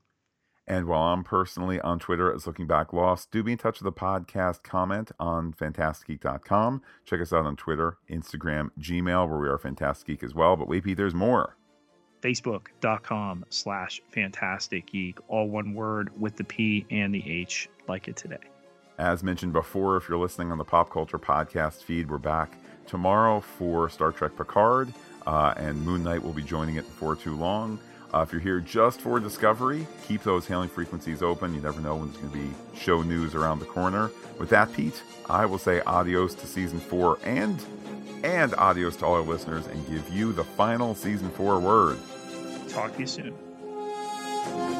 And 0.67 0.85
while 0.85 1.13
I'm 1.13 1.23
personally 1.23 1.79
on 1.79 1.97
Twitter 1.97 2.33
as 2.33 2.45
Looking 2.45 2.67
Back 2.67 2.91
Lost, 2.91 3.31
do 3.31 3.41
be 3.41 3.53
in 3.53 3.57
touch 3.57 3.81
with 3.81 3.85
the 3.85 3.97
podcast 3.97 4.63
comment 4.63 5.11
on 5.17 5.53
fantasticgeek.com. 5.53 6.81
Check 7.05 7.21
us 7.21 7.31
out 7.31 7.45
on 7.45 7.55
Twitter, 7.55 7.97
Instagram, 8.09 8.71
Gmail, 8.77 9.29
where 9.29 9.39
we 9.39 9.47
are 9.47 9.57
Fantastic 9.57 10.07
Geek 10.07 10.23
as 10.23 10.35
well. 10.35 10.57
But 10.57 10.67
wait, 10.67 10.83
Pete, 10.83 10.97
there's 10.97 11.15
more. 11.15 11.55
Facebook.com 12.21 13.45
slash 13.49 14.01
Fantastic 14.11 14.87
Geek, 14.87 15.19
all 15.29 15.47
one 15.47 15.73
word 15.73 16.09
with 16.19 16.35
the 16.35 16.43
P 16.43 16.85
and 16.91 17.13
the 17.13 17.23
H, 17.29 17.69
like 17.87 18.09
it 18.09 18.17
today. 18.17 18.37
As 18.97 19.23
mentioned 19.23 19.53
before, 19.53 19.95
if 19.95 20.09
you're 20.09 20.17
listening 20.17 20.51
on 20.51 20.57
the 20.57 20.65
Pop 20.65 20.89
Culture 20.89 21.19
Podcast 21.19 21.83
feed, 21.83 22.09
we're 22.09 22.17
back 22.17 22.57
tomorrow 22.87 23.39
for 23.39 23.89
Star 23.89 24.11
Trek 24.11 24.35
Picard 24.35 24.91
uh, 25.27 25.53
and 25.55 25.81
Moon 25.85 26.03
Knight 26.03 26.23
will 26.23 26.33
be 26.33 26.41
joining 26.41 26.75
it 26.75 26.85
before 26.87 27.15
too 27.15 27.35
long. 27.35 27.79
Uh, 28.13 28.21
if 28.21 28.31
you're 28.31 28.41
here 28.41 28.59
just 28.59 29.01
for 29.01 29.19
Discovery, 29.19 29.85
keep 30.07 30.23
those 30.23 30.47
hailing 30.47 30.69
frequencies 30.69 31.21
open. 31.21 31.53
You 31.53 31.61
never 31.61 31.81
know 31.81 31.95
when 31.97 32.09
there's 32.09 32.21
going 32.21 32.31
to 32.31 32.37
be 32.37 32.77
show 32.77 33.01
news 33.01 33.35
around 33.35 33.59
the 33.59 33.65
corner. 33.65 34.11
With 34.39 34.49
that, 34.49 34.71
Pete, 34.73 35.01
I 35.29 35.45
will 35.45 35.57
say 35.57 35.81
adios 35.81 36.33
to 36.35 36.47
season 36.47 36.79
four 36.79 37.19
and 37.23 37.61
and 38.23 38.53
adios 38.55 38.95
to 38.97 39.05
all 39.05 39.15
our 39.15 39.21
listeners 39.21 39.67
and 39.67 39.87
give 39.87 40.09
you 40.09 40.31
the 40.31 40.43
final 40.43 40.95
season 40.95 41.29
four 41.29 41.59
word. 41.59 41.99
Talk 42.69 42.93
to 42.93 42.99
you 43.01 43.07
soon. 43.07 44.76